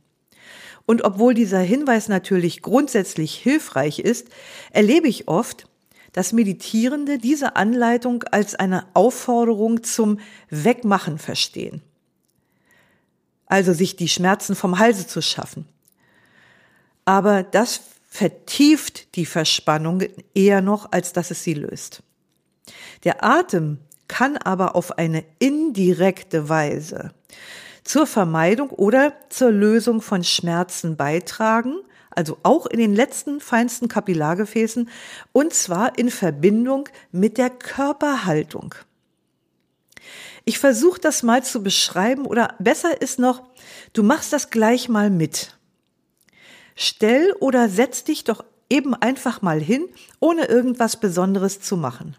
Und 0.85 1.05
obwohl 1.05 1.33
dieser 1.33 1.59
Hinweis 1.59 2.09
natürlich 2.09 2.61
grundsätzlich 2.61 3.35
hilfreich 3.35 3.99
ist, 3.99 4.27
erlebe 4.71 5.07
ich 5.07 5.29
oft, 5.29 5.65
dass 6.13 6.31
Meditierende 6.31 7.17
diese 7.17 7.55
Anleitung 7.55 8.23
als 8.23 8.55
eine 8.55 8.85
Aufforderung 8.93 9.83
zum 9.83 10.19
Wegmachen 10.49 11.17
verstehen. 11.17 11.81
Also 13.45 13.73
sich 13.73 13.95
die 13.95 14.07
Schmerzen 14.07 14.55
vom 14.55 14.79
Halse 14.79 15.05
zu 15.05 15.21
schaffen. 15.21 15.67
Aber 17.05 17.43
das 17.43 17.81
vertieft 18.09 19.15
die 19.15 19.25
Verspannung 19.25 20.03
eher 20.33 20.61
noch, 20.61 20.91
als 20.91 21.13
dass 21.13 21.31
es 21.31 21.43
sie 21.43 21.55
löst. 21.55 22.03
Der 23.03 23.23
Atem 23.23 23.79
kann 24.07 24.37
aber 24.37 24.75
auf 24.75 24.97
eine 24.97 25.25
indirekte 25.39 26.47
Weise 26.47 27.11
zur 27.83 28.07
Vermeidung 28.07 28.69
oder 28.69 29.13
zur 29.29 29.51
Lösung 29.51 30.01
von 30.01 30.23
Schmerzen 30.23 30.95
beitragen, 30.95 31.75
also 32.15 32.37
auch 32.43 32.65
in 32.65 32.79
den 32.79 32.95
letzten 32.95 33.39
feinsten 33.39 33.87
Kapillargefäßen, 33.87 34.89
und 35.31 35.53
zwar 35.53 35.97
in 35.97 36.09
Verbindung 36.09 36.89
mit 37.11 37.37
der 37.37 37.49
Körperhaltung. 37.49 38.75
Ich 40.45 40.59
versuche 40.59 40.99
das 40.99 41.23
mal 41.23 41.43
zu 41.43 41.63
beschreiben 41.63 42.25
oder 42.25 42.55
besser 42.59 43.01
ist 43.01 43.19
noch, 43.19 43.43
du 43.93 44.03
machst 44.03 44.33
das 44.33 44.49
gleich 44.49 44.89
mal 44.89 45.09
mit. 45.09 45.57
Stell 46.75 47.33
oder 47.39 47.69
setz 47.69 48.03
dich 48.03 48.23
doch 48.23 48.43
eben 48.69 48.93
einfach 48.93 49.41
mal 49.41 49.61
hin, 49.61 49.85
ohne 50.19 50.45
irgendwas 50.45 50.99
Besonderes 50.99 51.61
zu 51.61 51.77
machen. 51.77 52.17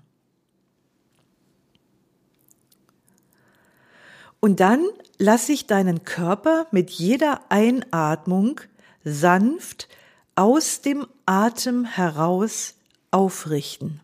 Und 4.40 4.60
dann 4.60 4.84
lass 5.18 5.48
ich 5.48 5.66
deinen 5.66 6.04
Körper 6.04 6.66
mit 6.70 6.90
jeder 6.90 7.40
Einatmung 7.50 8.60
sanft 9.04 9.88
aus 10.34 10.80
dem 10.80 11.06
Atem 11.26 11.84
heraus 11.84 12.74
aufrichten. 13.10 14.00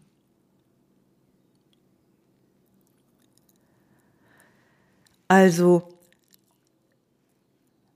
Also 5.26 5.88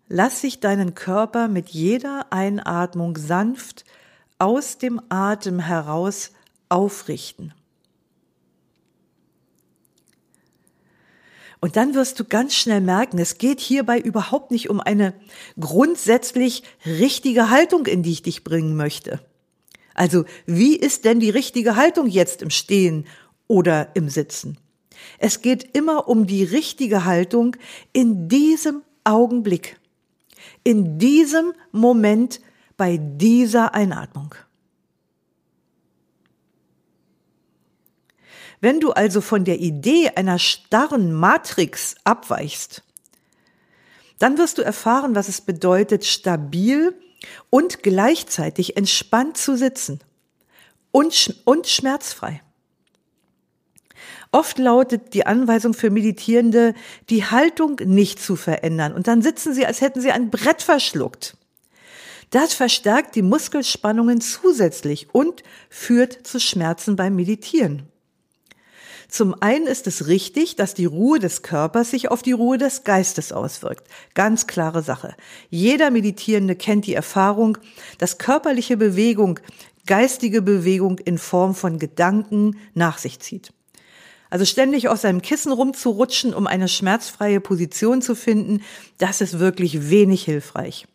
lass 0.09 0.41
sich 0.41 0.61
deinen 0.61 0.95
Körper 0.95 1.49
mit 1.49 1.69
jeder 1.71 2.33
Einatmung 2.33 3.17
sanft 3.17 3.85
aus 4.39 4.79
dem 4.79 5.01
Atem 5.09 5.59
heraus 5.59 6.33
aufrichten. 6.69 7.53
Und 11.65 11.77
dann 11.77 11.95
wirst 11.95 12.21
du 12.21 12.25
ganz 12.25 12.55
schnell 12.55 12.83
merken, 12.83 13.19
es 13.19 13.39
geht 13.39 13.59
hierbei 13.59 13.99
überhaupt 13.99 14.51
nicht 14.51 14.69
um 14.69 14.81
eine 14.81 15.15
grundsätzlich 15.59 16.63
richtige 16.85 17.49
Haltung, 17.49 17.87
in 17.87 18.03
die 18.03 18.11
ich 18.13 18.21
dich 18.21 18.45
bringen 18.45 18.77
möchte. 18.77 19.21
Also, 19.95 20.27
wie 20.45 20.77
ist 20.77 21.07
denn 21.07 21.21
die 21.21 21.31
richtige 21.31 21.75
Haltung 21.75 22.07
jetzt 22.07 22.43
im 22.43 22.51
Stehen 22.51 23.07
oder 23.47 23.97
im 23.97 24.11
Sitzen? 24.11 24.59
Es 25.19 25.41
geht 25.41 25.75
immer 25.75 26.07
um 26.07 26.27
die 26.27 26.45
richtige 26.45 27.07
Haltung 27.07 27.57
in 27.95 28.29
diesem 28.29 28.83
Augenblick, 29.05 29.81
in 30.65 30.99
diesem 30.99 31.55
Moment 31.73 32.43
bei 32.77 32.99
dieser 33.01 33.73
Einatmung. 33.73 34.35
Wenn 38.65 38.81
du 38.81 38.93
also 38.93 39.21
von 39.21 39.45
der 39.45 39.61
Idee 39.61 40.13
einer 40.17 40.39
starren 40.39 41.13
Matrix 41.13 41.97
abweichst, 42.05 42.83
dann 44.19 44.39
wirst 44.39 44.57
du 44.57 44.63
erfahren, 44.63 45.15
was 45.15 45.29
es 45.29 45.43
bedeutet, 45.43 46.07
stabil 46.07 46.99
und 47.51 47.83
gleichzeitig 47.83 48.79
entspannt 48.79 49.37
zu 49.37 49.59
sitzen 49.59 50.01
und, 50.93 51.43
und 51.45 51.67
schmerzfrei. 51.67 52.41
Oft 54.33 54.59
lautet 54.59 55.13
die 55.13 55.27
Anweisung 55.27 55.75
für 55.75 55.91
Meditierende, 55.91 56.73
die 57.11 57.27
Haltung 57.27 57.79
nicht 57.85 58.19
zu 58.19 58.35
verändern. 58.35 58.95
Und 58.95 59.09
dann 59.09 59.21
sitzen 59.21 59.53
sie, 59.53 59.67
als 59.67 59.83
hätten 59.83 60.01
sie 60.01 60.11
ein 60.11 60.31
Brett 60.31 60.63
verschluckt. 60.63 61.37
Das 62.31 62.55
verstärkt 62.55 63.15
die 63.15 63.21
Muskelspannungen 63.21 64.23
zusätzlich 64.23 65.09
und 65.13 65.43
führt 65.69 66.27
zu 66.27 66.41
Schmerzen 66.41 66.97
beim 66.97 67.15
Meditieren. 67.15 67.91
Zum 69.15 69.41
einen 69.41 69.69
ist 69.69 69.87
es 69.87 70.09
richtig, 70.09 70.57
dass 70.57 70.75
die 70.75 70.87
Ruhe 70.87 71.21
des 71.21 71.43
Körpers 71.43 71.93
sich 71.93 72.11
auf 72.11 72.23
die 72.23 72.33
Ruhe 72.33 72.59
des 72.59 72.83
Geistes 72.83 73.31
auswirkt. 73.31 73.87
Ganz 74.15 74.49
klare 74.49 74.83
Sache. 74.83 75.15
Jeder 75.51 75.93
Meditierende 75.93 76.57
kennt 76.57 76.85
die 76.85 76.95
Erfahrung, 76.95 77.57
dass 77.99 78.19
körperliche 78.19 78.77
Bewegung 78.77 79.39
geistige 79.87 80.43
Bewegung 80.43 80.99
in 80.99 81.19
Form 81.19 81.55
von 81.55 81.79
Gedanken 81.79 82.59
nach 82.75 82.99
sich 82.99 83.21
zieht. 83.21 83.53
Also 84.31 84.45
ständig 84.45 84.89
auf 84.89 84.99
seinem 84.99 85.23
Kissen 85.23 85.53
rumzurutschen, 85.53 86.35
um 86.35 86.49
eine 86.49 86.67
schmerzfreie 86.67 87.39
Position 87.39 88.03
zu 88.03 88.17
finden, 88.17 88.63
das 88.99 89.21
ist 89.21 89.39
wirklich 89.39 89.91
wenig 89.91 90.25
hilfreich. 90.25 90.89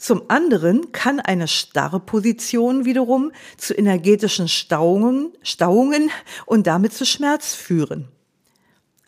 Zum 0.00 0.22
anderen 0.28 0.92
kann 0.92 1.20
eine 1.20 1.46
starre 1.46 2.00
Position 2.00 2.86
wiederum 2.86 3.32
zu 3.58 3.74
energetischen 3.74 4.48
Stauungen, 4.48 5.30
Stauungen 5.42 6.10
und 6.46 6.66
damit 6.66 6.94
zu 6.94 7.04
Schmerz 7.04 7.54
führen. 7.54 8.08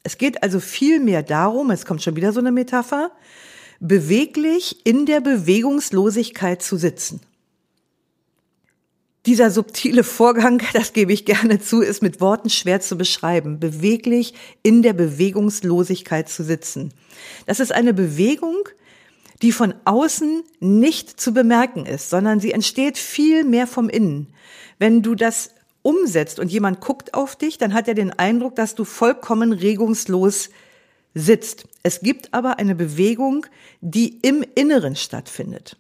Es 0.02 0.18
geht 0.18 0.42
also 0.42 0.60
vielmehr 0.60 1.22
darum, 1.22 1.70
es 1.70 1.86
kommt 1.86 2.02
schon 2.02 2.14
wieder 2.14 2.34
so 2.34 2.40
eine 2.40 2.52
Metapher, 2.52 3.10
beweglich 3.80 4.84
in 4.84 5.06
der 5.06 5.22
Bewegungslosigkeit 5.22 6.60
zu 6.60 6.76
sitzen. 6.76 7.22
Dieser 9.24 9.50
subtile 9.50 10.04
Vorgang, 10.04 10.60
das 10.74 10.92
gebe 10.92 11.14
ich 11.14 11.24
gerne 11.24 11.58
zu, 11.58 11.80
ist 11.80 12.02
mit 12.02 12.20
Worten 12.20 12.50
schwer 12.50 12.82
zu 12.82 12.98
beschreiben. 12.98 13.58
Beweglich 13.58 14.34
in 14.62 14.82
der 14.82 14.92
Bewegungslosigkeit 14.92 16.28
zu 16.28 16.44
sitzen. 16.44 16.92
Das 17.46 17.60
ist 17.60 17.72
eine 17.72 17.94
Bewegung, 17.94 18.68
die 19.42 19.52
von 19.52 19.74
außen 19.84 20.44
nicht 20.60 21.20
zu 21.20 21.34
bemerken 21.34 21.84
ist, 21.84 22.10
sondern 22.10 22.40
sie 22.40 22.52
entsteht 22.52 22.96
viel 22.96 23.44
mehr 23.44 23.66
vom 23.66 23.88
Innen. 23.88 24.32
Wenn 24.78 25.02
du 25.02 25.14
das 25.14 25.50
umsetzt 25.82 26.38
und 26.38 26.50
jemand 26.50 26.80
guckt 26.80 27.14
auf 27.14 27.36
dich, 27.36 27.58
dann 27.58 27.74
hat 27.74 27.88
er 27.88 27.94
den 27.94 28.12
Eindruck, 28.12 28.54
dass 28.54 28.74
du 28.74 28.84
vollkommen 28.84 29.52
regungslos 29.52 30.50
sitzt. 31.14 31.64
Es 31.82 32.00
gibt 32.00 32.32
aber 32.32 32.58
eine 32.58 32.74
Bewegung, 32.74 33.46
die 33.80 34.18
im 34.22 34.44
Inneren 34.54 34.96
stattfindet. 34.96 35.76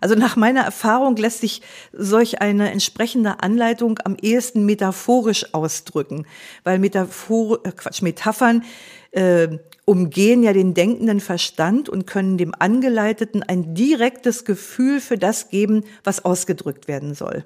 Also 0.00 0.14
nach 0.14 0.36
meiner 0.36 0.62
Erfahrung 0.62 1.16
lässt 1.16 1.40
sich 1.40 1.62
solch 1.92 2.40
eine 2.40 2.70
entsprechende 2.70 3.42
Anleitung 3.42 3.98
am 4.04 4.16
ehesten 4.20 4.66
metaphorisch 4.66 5.54
ausdrücken, 5.54 6.26
weil 6.62 6.78
Metaphor, 6.78 7.60
äh 7.64 7.72
Quatsch, 7.72 8.02
Metaphern 8.02 8.64
äh, 9.12 9.58
umgehen 9.84 10.42
ja 10.42 10.52
den 10.52 10.74
denkenden 10.74 11.20
Verstand 11.20 11.88
und 11.88 12.06
können 12.06 12.38
dem 12.38 12.54
Angeleiteten 12.58 13.42
ein 13.42 13.74
direktes 13.74 14.44
Gefühl 14.44 15.00
für 15.00 15.18
das 15.18 15.48
geben, 15.50 15.84
was 16.02 16.24
ausgedrückt 16.24 16.88
werden 16.88 17.14
soll. 17.14 17.44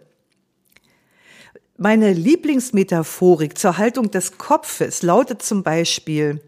Meine 1.76 2.12
Lieblingsmetaphorik 2.12 3.56
zur 3.56 3.78
Haltung 3.78 4.10
des 4.10 4.36
Kopfes 4.38 5.02
lautet 5.02 5.42
zum 5.42 5.62
Beispiel, 5.62 6.40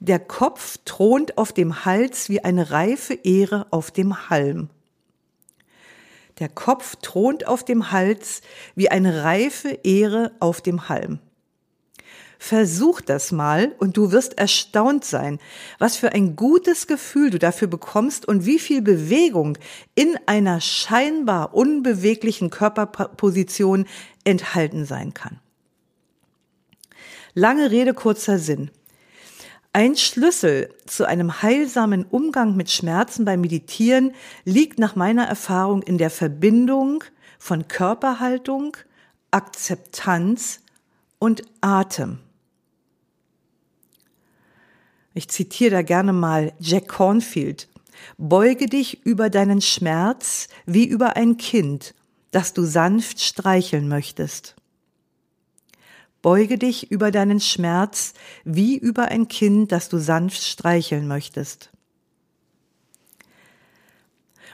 der 0.00 0.18
Kopf 0.18 0.78
thront 0.84 1.38
auf 1.38 1.52
dem 1.52 1.84
Hals 1.84 2.28
wie 2.28 2.44
eine 2.44 2.70
reife 2.70 3.14
Ehre 3.14 3.66
auf 3.70 3.90
dem 3.90 4.28
Halm. 4.30 4.68
Der 6.38 6.48
Kopf 6.48 6.96
thront 7.02 7.46
auf 7.46 7.64
dem 7.64 7.90
Hals 7.90 8.42
wie 8.74 8.90
eine 8.90 9.24
reife 9.24 9.70
Ehre 9.82 10.32
auf 10.40 10.60
dem 10.60 10.88
Halm. 10.88 11.18
Versuch 12.40 13.00
das 13.00 13.32
mal 13.32 13.74
und 13.78 13.96
du 13.96 14.12
wirst 14.12 14.38
erstaunt 14.38 15.04
sein, 15.04 15.40
was 15.80 15.96
für 15.96 16.12
ein 16.12 16.36
gutes 16.36 16.86
Gefühl 16.86 17.30
du 17.30 17.38
dafür 17.40 17.66
bekommst 17.66 18.28
und 18.28 18.46
wie 18.46 18.60
viel 18.60 18.80
Bewegung 18.80 19.58
in 19.96 20.16
einer 20.26 20.60
scheinbar 20.60 21.52
unbeweglichen 21.54 22.50
Körperposition 22.50 23.86
enthalten 24.22 24.84
sein 24.84 25.14
kann. 25.14 25.40
Lange 27.34 27.72
Rede, 27.72 27.92
kurzer 27.92 28.38
Sinn. 28.38 28.70
Ein 29.72 29.96
Schlüssel 29.96 30.74
zu 30.86 31.06
einem 31.06 31.42
heilsamen 31.42 32.04
Umgang 32.04 32.56
mit 32.56 32.70
Schmerzen 32.70 33.24
beim 33.24 33.40
Meditieren 33.40 34.14
liegt 34.44 34.78
nach 34.78 34.96
meiner 34.96 35.24
Erfahrung 35.26 35.82
in 35.82 35.98
der 35.98 36.10
Verbindung 36.10 37.04
von 37.38 37.68
Körperhaltung, 37.68 38.76
Akzeptanz 39.30 40.60
und 41.18 41.42
Atem. 41.60 42.18
Ich 45.14 45.28
zitiere 45.28 45.70
da 45.70 45.82
gerne 45.82 46.12
mal 46.12 46.52
Jack 46.58 46.88
Cornfield. 46.88 47.68
Beuge 48.16 48.66
dich 48.66 49.04
über 49.04 49.30
deinen 49.30 49.60
Schmerz 49.60 50.48
wie 50.64 50.86
über 50.86 51.16
ein 51.16 51.36
Kind, 51.36 51.94
das 52.30 52.54
du 52.54 52.62
sanft 52.64 53.20
streicheln 53.20 53.88
möchtest. 53.88 54.57
Beuge 56.22 56.58
dich 56.58 56.90
über 56.90 57.10
deinen 57.10 57.40
Schmerz 57.40 58.14
wie 58.44 58.76
über 58.76 59.06
ein 59.06 59.28
Kind, 59.28 59.72
das 59.72 59.88
du 59.88 59.98
sanft 59.98 60.42
streicheln 60.42 61.06
möchtest. 61.06 61.70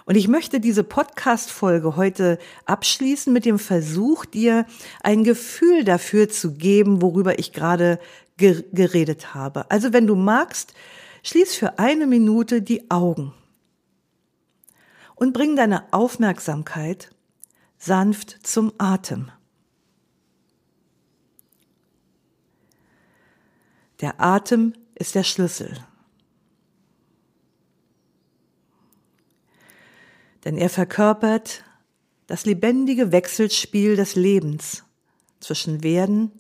Und 0.07 0.17
ich 0.17 0.29
möchte 0.29 0.61
diese 0.61 0.85
Podcast-Folge 0.85 1.97
heute 1.97 2.39
abschließen 2.67 3.33
mit 3.33 3.47
dem 3.47 3.59
Versuch, 3.59 4.27
dir 4.27 4.67
ein 5.03 5.25
Gefühl 5.25 5.85
dafür 5.85 6.29
zu 6.29 6.53
geben, 6.53 7.01
worüber 7.01 7.39
ich 7.39 7.53
gerade 7.53 7.99
geredet 8.37 9.35
habe. 9.35 9.71
Also 9.71 9.93
wenn 9.95 10.07
du 10.07 10.15
magst, 10.15 10.75
schließ 11.23 11.55
für 11.55 11.79
eine 11.79 12.07
Minute 12.07 12.61
die 12.61 12.91
Augen 12.91 13.33
und 15.15 15.33
bring 15.33 15.57
deine 15.57 15.93
Aufmerksamkeit 15.93 17.11
sanft 17.79 18.47
zum 18.47 18.73
Atem. 18.79 19.31
Der 24.05 24.21
Atem 24.21 24.75
ist 24.95 25.15
der 25.15 25.23
Schlüssel. 25.23 25.79
Denn 30.45 30.59
er 30.59 30.69
verkörpert 30.69 31.65
das 32.27 32.45
lebendige 32.45 33.13
Wechselspiel 33.13 33.97
des 33.97 34.15
Lebens 34.15 34.85
zwischen 35.41 35.83
Werden 35.83 36.33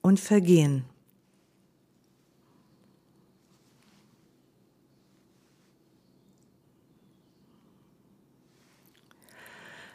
und 0.00 0.20
Vergehen. 0.20 0.84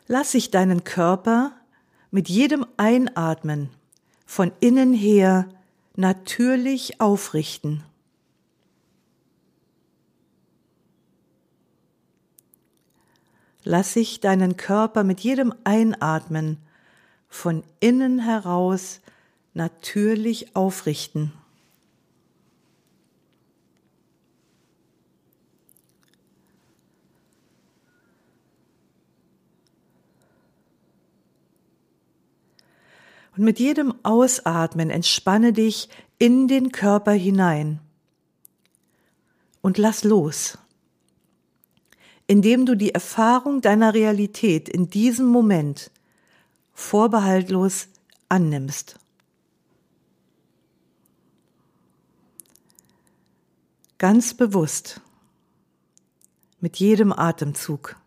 Lass 0.07 0.33
sich 0.33 0.51
deinen 0.51 0.83
Körper 0.83 1.53
mit 2.11 2.27
jedem 2.27 2.65
Einatmen 2.75 3.69
von 4.25 4.51
innen 4.59 4.93
her 4.93 5.47
natürlich 5.97 7.01
aufrichten. 7.01 7.83
Lass 13.63 13.93
sich 13.93 14.21
deinen 14.21 14.55
Körper 14.55 15.03
mit 15.03 15.19
jedem 15.19 15.53
Einatmen 15.65 16.59
von 17.27 17.63
innen 17.81 18.19
heraus 18.19 19.01
natürlich 19.53 20.55
aufrichten. 20.55 21.33
Und 33.37 33.43
mit 33.43 33.59
jedem 33.59 33.93
Ausatmen 34.03 34.89
entspanne 34.89 35.53
dich 35.53 35.89
in 36.17 36.47
den 36.47 36.71
Körper 36.71 37.11
hinein 37.11 37.79
und 39.61 39.77
lass 39.77 40.03
los, 40.03 40.57
indem 42.25 42.65
du 42.65 42.75
die 42.75 42.95
Erfahrung 42.95 43.61
deiner 43.61 43.93
Realität 43.93 44.67
in 44.67 44.89
diesem 44.89 45.27
Moment 45.27 45.91
vorbehaltlos 46.73 47.89
annimmst. 48.27 48.99
Ganz 53.99 54.33
bewusst, 54.33 55.01
mit 56.59 56.77
jedem 56.77 57.13
Atemzug. 57.13 57.97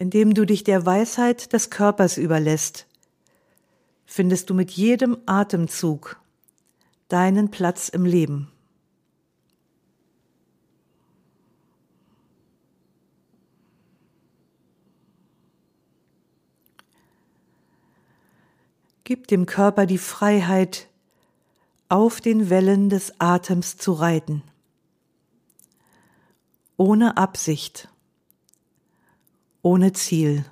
Indem 0.00 0.32
du 0.32 0.46
dich 0.46 0.64
der 0.64 0.86
Weisheit 0.86 1.52
des 1.52 1.68
Körpers 1.68 2.16
überlässt, 2.16 2.86
findest 4.06 4.48
du 4.48 4.54
mit 4.54 4.70
jedem 4.70 5.18
Atemzug 5.26 6.18
deinen 7.08 7.50
Platz 7.50 7.90
im 7.90 8.06
Leben. 8.06 8.50
Gib 19.04 19.28
dem 19.28 19.44
Körper 19.44 19.84
die 19.84 19.98
Freiheit, 19.98 20.88
auf 21.90 22.22
den 22.22 22.48
Wellen 22.48 22.88
des 22.88 23.20
Atems 23.20 23.76
zu 23.76 23.92
reiten, 23.92 24.42
ohne 26.78 27.18
Absicht 27.18 27.89
ohne 29.62 29.92
Ziel. 29.92 30.44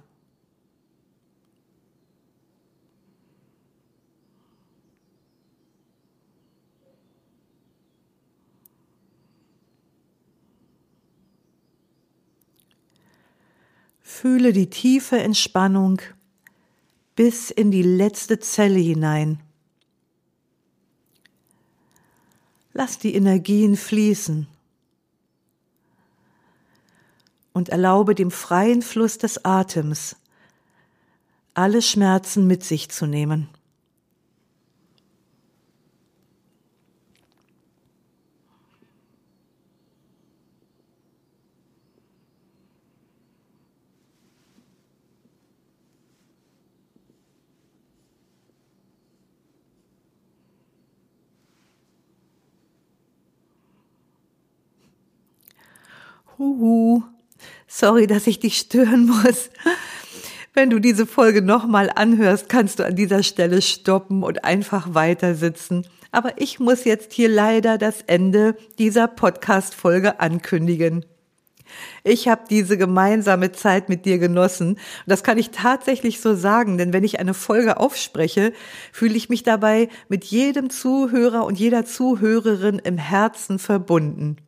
Fühle 14.00 14.52
die 14.52 14.68
tiefe 14.68 15.18
Entspannung 15.18 16.02
bis 17.14 17.50
in 17.50 17.70
die 17.70 17.82
letzte 17.82 18.40
Zelle 18.40 18.78
hinein. 18.78 19.40
Lass 22.72 22.98
die 22.98 23.14
Energien 23.14 23.76
fließen 23.76 24.48
und 27.58 27.70
erlaube 27.70 28.14
dem 28.14 28.30
freien 28.30 28.82
Fluss 28.82 29.18
des 29.18 29.44
Atems, 29.44 30.14
alle 31.54 31.82
Schmerzen 31.82 32.46
mit 32.46 32.62
sich 32.62 32.88
zu 32.88 33.04
nehmen. 33.04 33.48
Huhu. 56.38 57.17
Sorry, 57.70 58.06
dass 58.06 58.26
ich 58.26 58.40
dich 58.40 58.56
stören 58.56 59.06
muss. 59.06 59.50
Wenn 60.54 60.70
du 60.70 60.78
diese 60.78 61.06
Folge 61.06 61.42
nochmal 61.42 61.90
anhörst, 61.94 62.48
kannst 62.48 62.78
du 62.78 62.84
an 62.84 62.96
dieser 62.96 63.22
Stelle 63.22 63.60
stoppen 63.60 64.22
und 64.22 64.42
einfach 64.42 64.94
weiter 64.94 65.34
sitzen. 65.34 65.86
Aber 66.10 66.40
ich 66.40 66.58
muss 66.58 66.84
jetzt 66.84 67.12
hier 67.12 67.28
leider 67.28 67.76
das 67.76 68.02
Ende 68.06 68.56
dieser 68.78 69.06
Podcast-Folge 69.06 70.18
ankündigen. 70.18 71.04
Ich 72.02 72.26
habe 72.26 72.44
diese 72.48 72.78
gemeinsame 72.78 73.52
Zeit 73.52 73.90
mit 73.90 74.06
dir 74.06 74.18
genossen. 74.18 74.78
Das 75.06 75.22
kann 75.22 75.36
ich 75.36 75.50
tatsächlich 75.50 76.22
so 76.22 76.34
sagen, 76.34 76.78
denn 76.78 76.94
wenn 76.94 77.04
ich 77.04 77.20
eine 77.20 77.34
Folge 77.34 77.76
aufspreche, 77.76 78.54
fühle 78.90 79.14
ich 79.14 79.28
mich 79.28 79.42
dabei 79.42 79.90
mit 80.08 80.24
jedem 80.24 80.70
Zuhörer 80.70 81.44
und 81.44 81.58
jeder 81.58 81.84
Zuhörerin 81.84 82.78
im 82.78 82.96
Herzen 82.96 83.58
verbunden. 83.58 84.38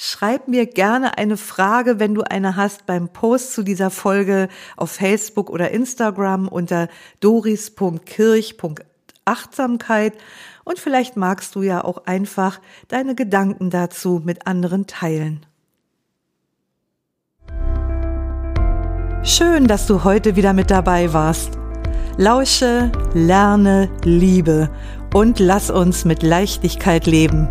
Schreib 0.00 0.46
mir 0.46 0.66
gerne 0.66 1.18
eine 1.18 1.36
Frage, 1.36 1.98
wenn 1.98 2.14
du 2.14 2.22
eine 2.22 2.54
hast, 2.54 2.86
beim 2.86 3.08
Post 3.08 3.52
zu 3.52 3.64
dieser 3.64 3.90
Folge 3.90 4.46
auf 4.76 4.92
Facebook 4.92 5.50
oder 5.50 5.72
Instagram 5.72 6.46
unter 6.46 6.86
doris.kirch.achtsamkeit 7.18 10.12
und 10.62 10.78
vielleicht 10.78 11.16
magst 11.16 11.56
du 11.56 11.62
ja 11.62 11.82
auch 11.82 12.06
einfach 12.06 12.60
deine 12.86 13.16
Gedanken 13.16 13.70
dazu 13.70 14.22
mit 14.24 14.46
anderen 14.46 14.86
teilen. 14.86 15.44
Schön, 19.24 19.66
dass 19.66 19.88
du 19.88 20.04
heute 20.04 20.36
wieder 20.36 20.52
mit 20.52 20.70
dabei 20.70 21.12
warst. 21.12 21.58
Lausche, 22.16 22.92
lerne, 23.14 23.90
liebe 24.04 24.70
und 25.12 25.40
lass 25.40 25.70
uns 25.70 26.04
mit 26.04 26.22
Leichtigkeit 26.22 27.08
leben. 27.08 27.48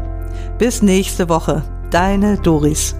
Bis 0.58 0.82
nächste 0.82 1.28
Woche. 1.28 1.77
Deine 1.92 2.38
Doris. 2.38 2.96